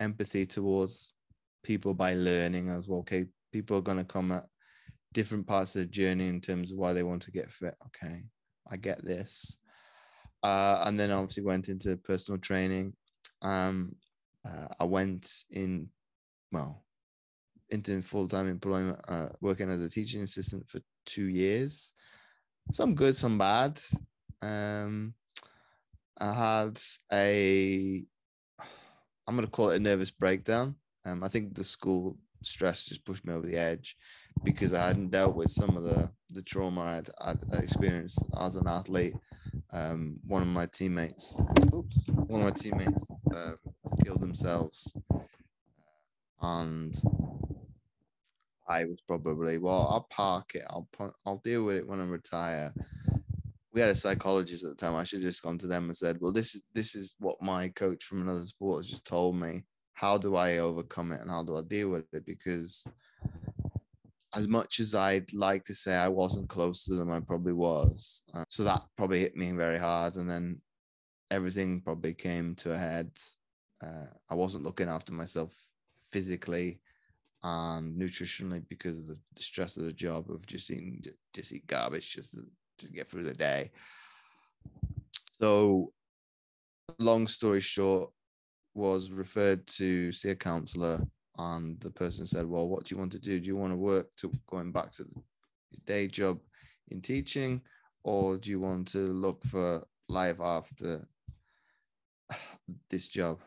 [0.00, 1.12] empathy towards
[1.62, 3.00] people by learning as well.
[3.00, 4.46] Okay, people are going to come at
[5.12, 7.76] different parts of the journey in terms of why they want to get fit.
[7.86, 8.24] Okay,
[8.70, 9.58] I get this.
[10.42, 12.92] Uh, and then obviously went into personal training.
[13.42, 13.94] Um,
[14.48, 15.88] uh, I went in,
[16.50, 16.84] well,
[17.70, 21.92] into full time employment, uh, working as a teaching assistant for two years
[22.72, 23.80] some good, some bad.
[24.42, 25.14] Um,
[26.18, 26.80] I had
[27.12, 28.04] a,
[29.26, 30.76] I'm going to call it a nervous breakdown.
[31.04, 33.96] Um, I think the school stress just pushed me over the edge
[34.44, 38.68] because I hadn't dealt with some of the the trauma I'd, I'd experienced as an
[38.68, 39.14] athlete.
[39.72, 41.38] Um, one of my teammates,
[41.74, 43.52] oops, one of my teammates uh,
[44.04, 44.92] killed themselves,
[46.40, 46.94] and
[48.68, 49.88] I was probably well.
[49.90, 50.64] I'll park it.
[50.68, 50.88] I'll
[51.26, 52.72] I'll deal with it when I retire.
[53.72, 54.94] We had a psychologist at the time.
[54.94, 57.40] I should have just gone to them and said, "Well, this is this is what
[57.40, 59.64] my coach from another sport has just told me.
[59.94, 62.84] How do I overcome it and how do I deal with it?" Because
[64.34, 68.22] as much as I'd like to say I wasn't close to them, I probably was.
[68.34, 70.60] Uh, so that probably hit me very hard, and then
[71.30, 73.10] everything probably came to a head.
[73.82, 75.52] Uh, I wasn't looking after myself
[76.10, 76.80] physically
[77.42, 81.02] and nutritionally because of the, the stress of the job of just eating
[81.32, 82.42] just eat garbage just to,
[82.78, 83.70] to get through the day.
[85.40, 85.92] So,
[86.98, 88.10] long story short,
[88.74, 91.00] was referred to see a counselor,
[91.36, 93.38] and the person said, "Well, what do you want to do?
[93.38, 96.40] Do you want to work to going back to the day job
[96.88, 97.60] in teaching,
[98.04, 101.06] or do you want to look for life after
[102.90, 103.40] this job,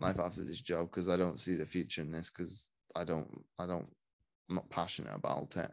[0.00, 0.90] life after this job?
[0.90, 2.30] Because I don't see the future in this.
[2.30, 3.28] Because I don't,
[3.58, 3.88] I don't,
[4.48, 5.70] I'm not passionate about it.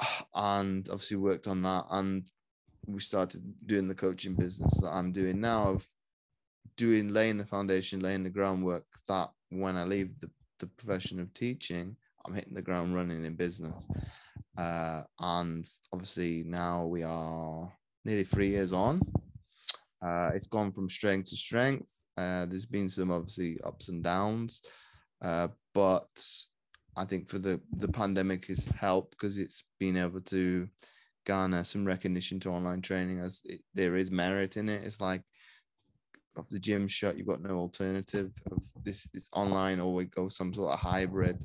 [0.34, 2.28] And obviously worked on that, and
[2.86, 5.86] we started doing the coaching business that I'm doing now of
[6.76, 11.32] doing laying the foundation, laying the groundwork that when I leave the, the profession of
[11.34, 13.86] teaching, I'm hitting the ground running in business.
[14.56, 17.72] Uh, and obviously now we are
[18.04, 19.00] nearly three years on.
[20.04, 22.03] Uh, it's gone from strength to strength.
[22.16, 24.62] Uh, there's been some obviously ups and downs.
[25.22, 26.08] Uh, but
[26.96, 30.68] I think for the the pandemic has helped because it's been able to
[31.26, 34.84] garner some recognition to online training as it, there is merit in it.
[34.84, 35.22] It's like
[36.36, 40.28] off the gym shut, you've got no alternative of this is online or we go
[40.28, 41.38] some sort of hybrid.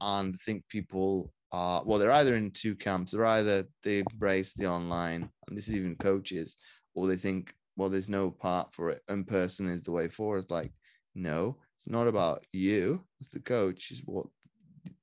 [0.00, 3.12] And I think people are well, they're either in two camps.
[3.12, 6.56] They're either they embrace the online, and this is even coaches,
[6.94, 9.02] or they think, well, there's no part for it.
[9.08, 10.38] And person is the way forward.
[10.38, 10.72] It's like,
[11.14, 13.90] no, it's not about you as the coach.
[13.90, 14.26] Is what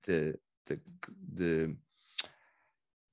[0.04, 0.80] the the
[1.34, 1.76] the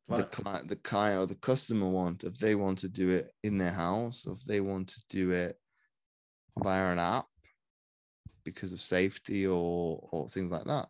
[0.09, 2.25] the client, the client or the customer want.
[2.25, 5.59] If they want to do it in their house, if they want to do it
[6.59, 7.27] via an app
[8.45, 10.89] because of safety or or things like that,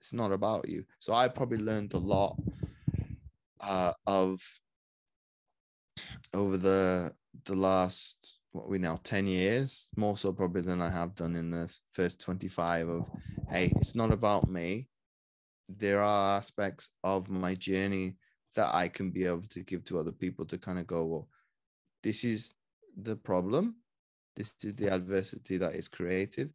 [0.00, 0.84] it's not about you.
[0.98, 2.36] So I probably learned a lot
[3.60, 4.40] uh, of
[6.32, 7.12] over the
[7.44, 9.90] the last what we now 10 years?
[9.96, 13.06] More so probably than i have done in the first 25 of
[13.50, 14.88] hey it's not about me.
[15.68, 18.16] There are aspects of my journey
[18.54, 21.28] that i can be able to give to other people to kind of go well
[22.02, 22.54] this is
[23.02, 23.76] the problem.
[24.36, 26.52] This is the adversity that is created.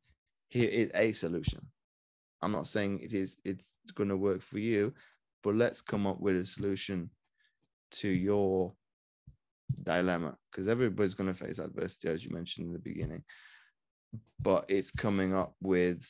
[0.47, 1.59] Here is a solution.
[2.41, 4.93] I'm not saying it is it's going to work for you
[5.43, 7.09] but let's come up with a solution
[7.91, 8.73] to your
[9.83, 13.23] dilemma because everybody's going to face adversity, as you mentioned in the beginning.
[14.39, 16.07] But it's coming up with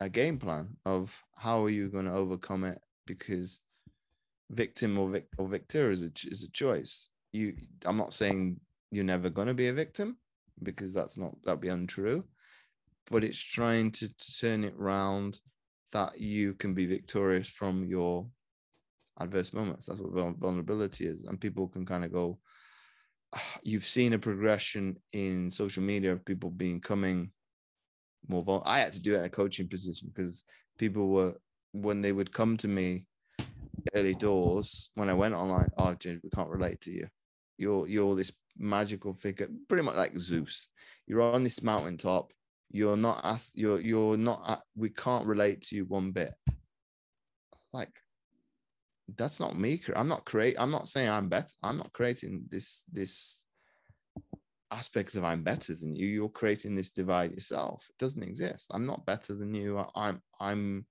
[0.00, 3.60] a game plan of how are you going to overcome it because
[4.50, 7.08] victim or, vic- or victor is a, is a choice.
[7.32, 8.60] You, I'm not saying
[8.90, 10.16] you're never going to be a victim
[10.62, 12.24] because that's not that'd be untrue,
[13.10, 15.40] but it's trying to, to turn it round
[15.92, 18.26] that you can be victorious from your
[19.20, 19.86] adverse moments.
[19.86, 21.24] That's what vulnerability is.
[21.24, 22.38] And people can kind of go,
[23.62, 27.30] you've seen a progression in social media of people being coming
[28.26, 28.70] more vulnerable.
[28.70, 30.44] I had to do it in a coaching position because
[30.78, 31.34] people were,
[31.72, 33.06] when they would come to me
[33.94, 37.06] early doors, when I went online, oh, James, we can't relate to you.
[37.56, 40.68] You're, you're this magical figure, pretty much like Zeus.
[41.06, 42.32] You're on this mountaintop.
[42.70, 44.62] You're not as you're you're not.
[44.76, 46.34] we can't relate to you one bit.
[47.72, 47.92] Like
[49.16, 49.80] that's not me.
[49.96, 50.56] I'm not create.
[50.58, 51.54] I'm not saying I'm better.
[51.62, 53.44] I'm not creating this this
[54.70, 56.06] aspect of I'm better than you.
[56.06, 57.86] You're creating this divide yourself.
[57.88, 58.70] It doesn't exist.
[58.72, 59.84] I'm not better than you.
[59.94, 60.86] I'm I'm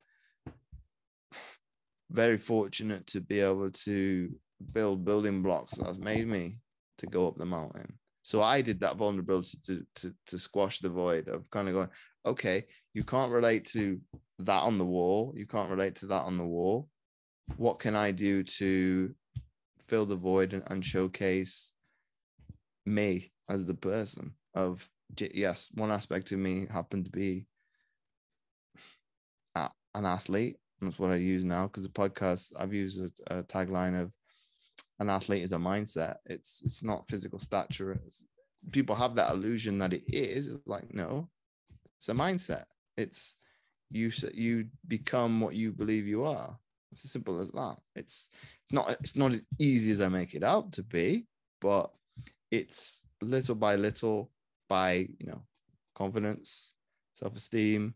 [2.09, 4.32] very fortunate to be able to
[4.72, 6.57] build building blocks that has made me
[6.97, 7.99] to go up the mountain.
[8.24, 11.89] So I did that vulnerability to, to, to squash the void of kind of going,
[12.26, 14.01] okay, you can't relate to
[14.39, 15.34] that on the wall.
[15.36, 16.89] You can't relate to that on the wall.
[17.56, 19.16] What can I do to
[19.80, 21.74] fill the void and, and showcase
[22.86, 27.48] me as the person of yes, one aspect of me happened to be
[29.98, 30.58] an athlete.
[30.82, 34.12] That's what I use now because the podcast I've used a, a tagline of
[35.00, 36.18] an athlete is a mindset.
[36.26, 38.00] It's it's not physical stature.
[38.06, 38.24] It's,
[38.72, 40.48] people have that illusion that it is.
[40.48, 41.30] It's like no,
[41.98, 42.66] it's a mindset.
[42.95, 43.36] It's
[43.89, 46.58] you you become what you believe you are.
[46.91, 47.77] It's as simple as that.
[47.95, 48.29] It's
[48.63, 51.27] it's not it's not as easy as I make it out to be,
[51.61, 51.91] but
[52.51, 54.31] it's little by little
[54.69, 55.41] by you know
[55.95, 56.73] confidence,
[57.13, 57.93] self esteem,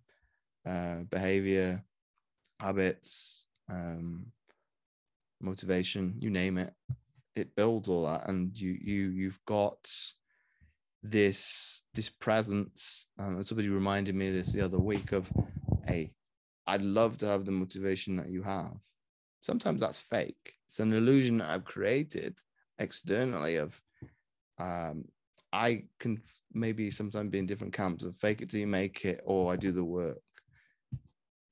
[0.65, 1.83] uh, behavior,
[2.59, 4.27] habits, um,
[5.41, 6.73] motivation, you name it,
[7.35, 9.89] it builds all that, and you you you've got
[11.03, 13.07] this this presence.
[13.17, 15.31] Um, somebody reminded me this the other week of,
[15.85, 16.13] hey,
[16.71, 18.77] I'd love to have the motivation that you have.
[19.41, 20.53] Sometimes that's fake.
[20.67, 22.37] It's an illusion that I've created
[22.79, 23.79] externally of
[24.59, 25.05] um,
[25.51, 26.21] I can
[26.53, 29.55] maybe sometimes be in different camps of fake it till you make it, or I
[29.55, 30.21] do the work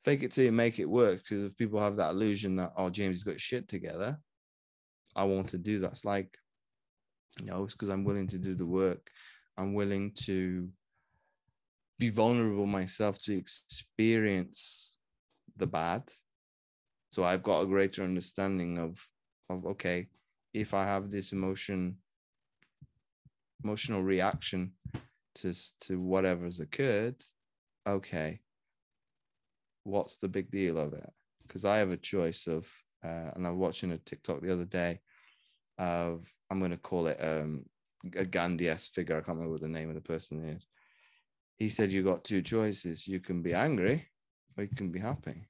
[0.03, 1.21] fake it till you make it work.
[1.21, 4.17] Because if people have that illusion that oh James has got shit together,
[5.15, 5.91] I want to do that.
[5.91, 6.37] It's like,
[7.41, 9.09] no, it's because I'm willing to do the work.
[9.57, 10.69] I'm willing to
[11.97, 14.97] be vulnerable myself to experience
[15.59, 16.03] the bad.
[17.11, 19.05] So I've got a greater understanding of
[19.49, 20.07] of okay,
[20.53, 21.97] if I have this emotion,
[23.63, 24.73] emotional reaction
[25.35, 27.15] to to whatever's occurred,
[27.87, 28.41] okay,
[29.83, 31.09] what's the big deal of it?
[31.47, 32.71] Because I have a choice of,
[33.03, 34.99] uh, and I was watching a TikTok the other day
[35.77, 37.65] of, I'm going to call it um,
[38.15, 39.15] a Gandhi figure.
[39.15, 40.67] I can't remember what the name of the person is.
[41.57, 43.07] He said, You got two choices.
[43.07, 44.07] You can be angry
[44.57, 45.48] or you can be happy.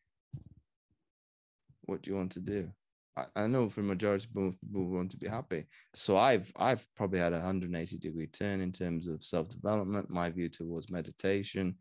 [1.90, 2.70] What do you want to do?
[3.18, 4.56] I, I know for majority people
[4.90, 5.66] want to be happy.
[5.94, 10.50] So I've I've probably had a 180 degree turn in terms of self-development, my view
[10.50, 11.76] towards meditation,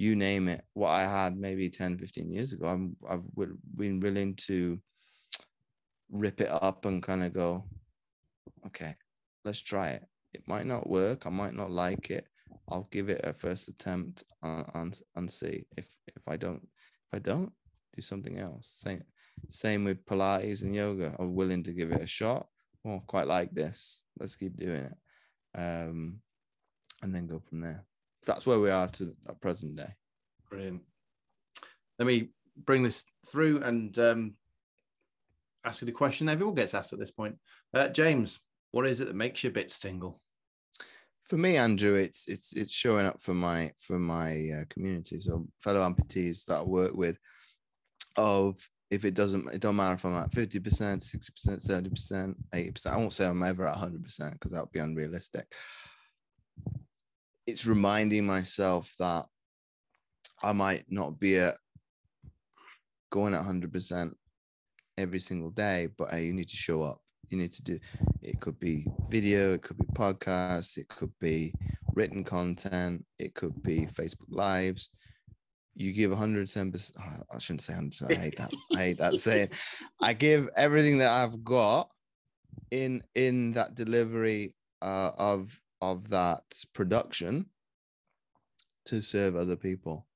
[0.00, 3.20] you name it, what I had maybe 10, 15 years ago, I'm, I've
[3.76, 4.80] been willing to
[6.10, 7.66] rip it up and kind of go,
[8.66, 8.94] okay,
[9.44, 10.06] let's try it.
[10.32, 11.26] It might not work.
[11.26, 12.26] I might not like it.
[12.70, 17.12] I'll give it a first attempt and, and, and see if, if I don't, if
[17.12, 17.52] I don't
[17.94, 18.72] do something else.
[18.82, 19.02] Same,
[19.48, 21.14] same with Pilates and yoga.
[21.18, 22.46] I'm willing to give it a shot.
[22.84, 24.04] Oh, quite like this.
[24.18, 24.94] Let's keep doing it.
[25.58, 26.20] Um,
[27.02, 27.84] and then go from there
[28.26, 29.94] that's where we are to at present day.
[30.48, 30.82] Brilliant.
[31.98, 34.34] Let me bring this through and um,
[35.64, 37.36] ask you the question everyone gets asked at this point.
[37.74, 38.40] Uh, James,
[38.72, 40.20] what is it that makes you a bit tingle?
[41.22, 45.46] For me, Andrew, it's it's it's showing up for my for my uh, community, so
[45.60, 47.18] fellow amputees that I work with.
[48.16, 48.56] Of
[48.90, 52.36] if it doesn't, it don't matter if I'm at fifty percent, sixty percent, seventy percent,
[52.54, 52.94] eighty percent.
[52.94, 55.46] I won't say I'm ever at hundred percent because that would be unrealistic
[57.50, 59.26] it's reminding myself that
[60.42, 61.56] I might not be at
[63.10, 64.12] going at 100%
[64.96, 67.00] every single day, but hey, you need to show up.
[67.28, 67.78] You need to do
[68.22, 71.52] it could be video, it could be podcasts, it could be
[71.94, 74.90] written content, it could be Facebook lives.
[75.74, 76.92] You give 110%.
[76.98, 78.10] Oh, I shouldn't say 100%.
[78.10, 78.52] I hate that.
[78.74, 79.48] I hate that saying.
[80.00, 81.90] I give everything that I've got
[82.70, 86.42] in in that delivery uh, of of that
[86.74, 87.46] production
[88.86, 90.06] to serve other people.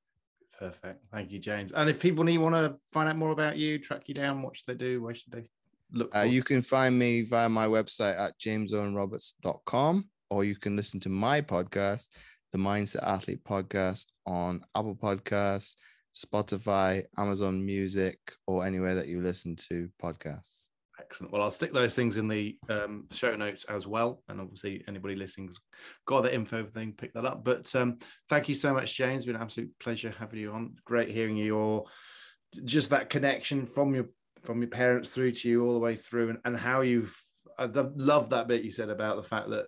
[0.58, 1.04] Perfect.
[1.12, 1.72] Thank you, James.
[1.72, 4.56] And if people need want to find out more about you, track you down, what
[4.56, 5.02] should they do?
[5.02, 5.44] Where should they
[5.92, 6.14] look?
[6.14, 11.08] Uh, you can find me via my website at jamesowenroberts.com, or you can listen to
[11.08, 12.08] my podcast,
[12.52, 15.76] the Mindset Athlete Podcast, on Apple Podcasts,
[16.14, 20.66] Spotify, Amazon Music, or anywhere that you listen to podcasts.
[21.00, 21.32] Excellent.
[21.32, 24.22] Well, I'll stick those things in the um, show notes as well.
[24.28, 25.54] And obviously, anybody listening
[26.06, 27.44] got the info thing, pick that up.
[27.44, 27.98] But um,
[28.28, 29.18] thank you so much, James.
[29.18, 30.76] It's been an absolute pleasure having you on.
[30.84, 31.86] Great hearing your
[32.64, 34.06] just that connection from your
[34.44, 37.16] from your parents through to you all the way through, and, and how you've.
[37.58, 39.66] I love that bit you said about the fact that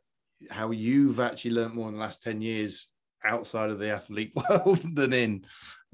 [0.50, 2.88] how you've actually learned more in the last ten years
[3.26, 5.44] outside of the athlete world than in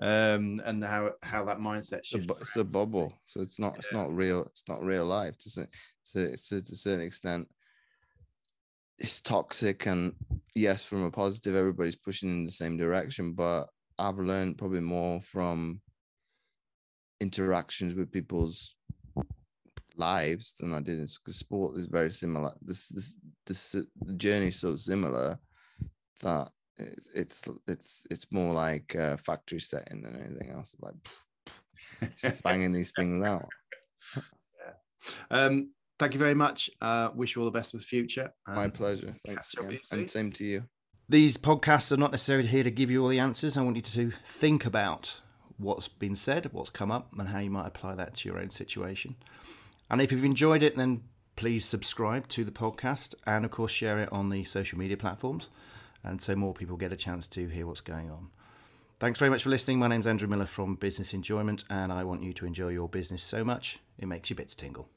[0.01, 3.13] um and how how that mindset it's a, it's a bubble.
[3.27, 3.79] So it's not yeah.
[3.79, 5.67] it's not real it's not real life to, so
[6.13, 7.49] to, to a certain extent.
[8.99, 10.15] It's toxic and
[10.55, 13.65] yes from a positive everybody's pushing in the same direction but
[13.99, 15.81] i've learned probably more from
[17.21, 18.77] interactions with people's
[19.97, 22.53] lives than i did in because sport is very similar.
[22.63, 23.17] This this
[23.47, 25.39] this the journey is so similar
[26.23, 26.51] that
[26.83, 30.75] it's it's it's, it's more like a factory setting than anything else.
[30.81, 30.95] Like
[32.17, 33.49] just banging these things out.
[34.65, 35.37] Yeah.
[35.37, 36.71] Um, thank you very much.
[36.81, 38.33] Uh, wish you all the best for the future.
[38.47, 39.17] My pleasure.
[39.27, 39.53] Thanks.
[39.91, 40.63] And same to you.
[41.09, 43.57] These podcasts are not necessarily here to give you all the answers.
[43.57, 45.21] I want you to think about
[45.59, 48.51] what's been said, what's come up, and how you might apply that to your own
[48.51, 49.17] situation.
[49.91, 51.03] And if you've enjoyed it, then
[51.35, 55.49] please subscribe to the podcast and, of course, share it on the social media platforms
[56.05, 58.31] and so more people get a chance to hear what's going on.
[58.99, 59.79] Thanks very much for listening.
[59.79, 63.23] My name's Andrew Miller from Business Enjoyment, and I want you to enjoy your business
[63.23, 64.89] so much it makes your bits tingle.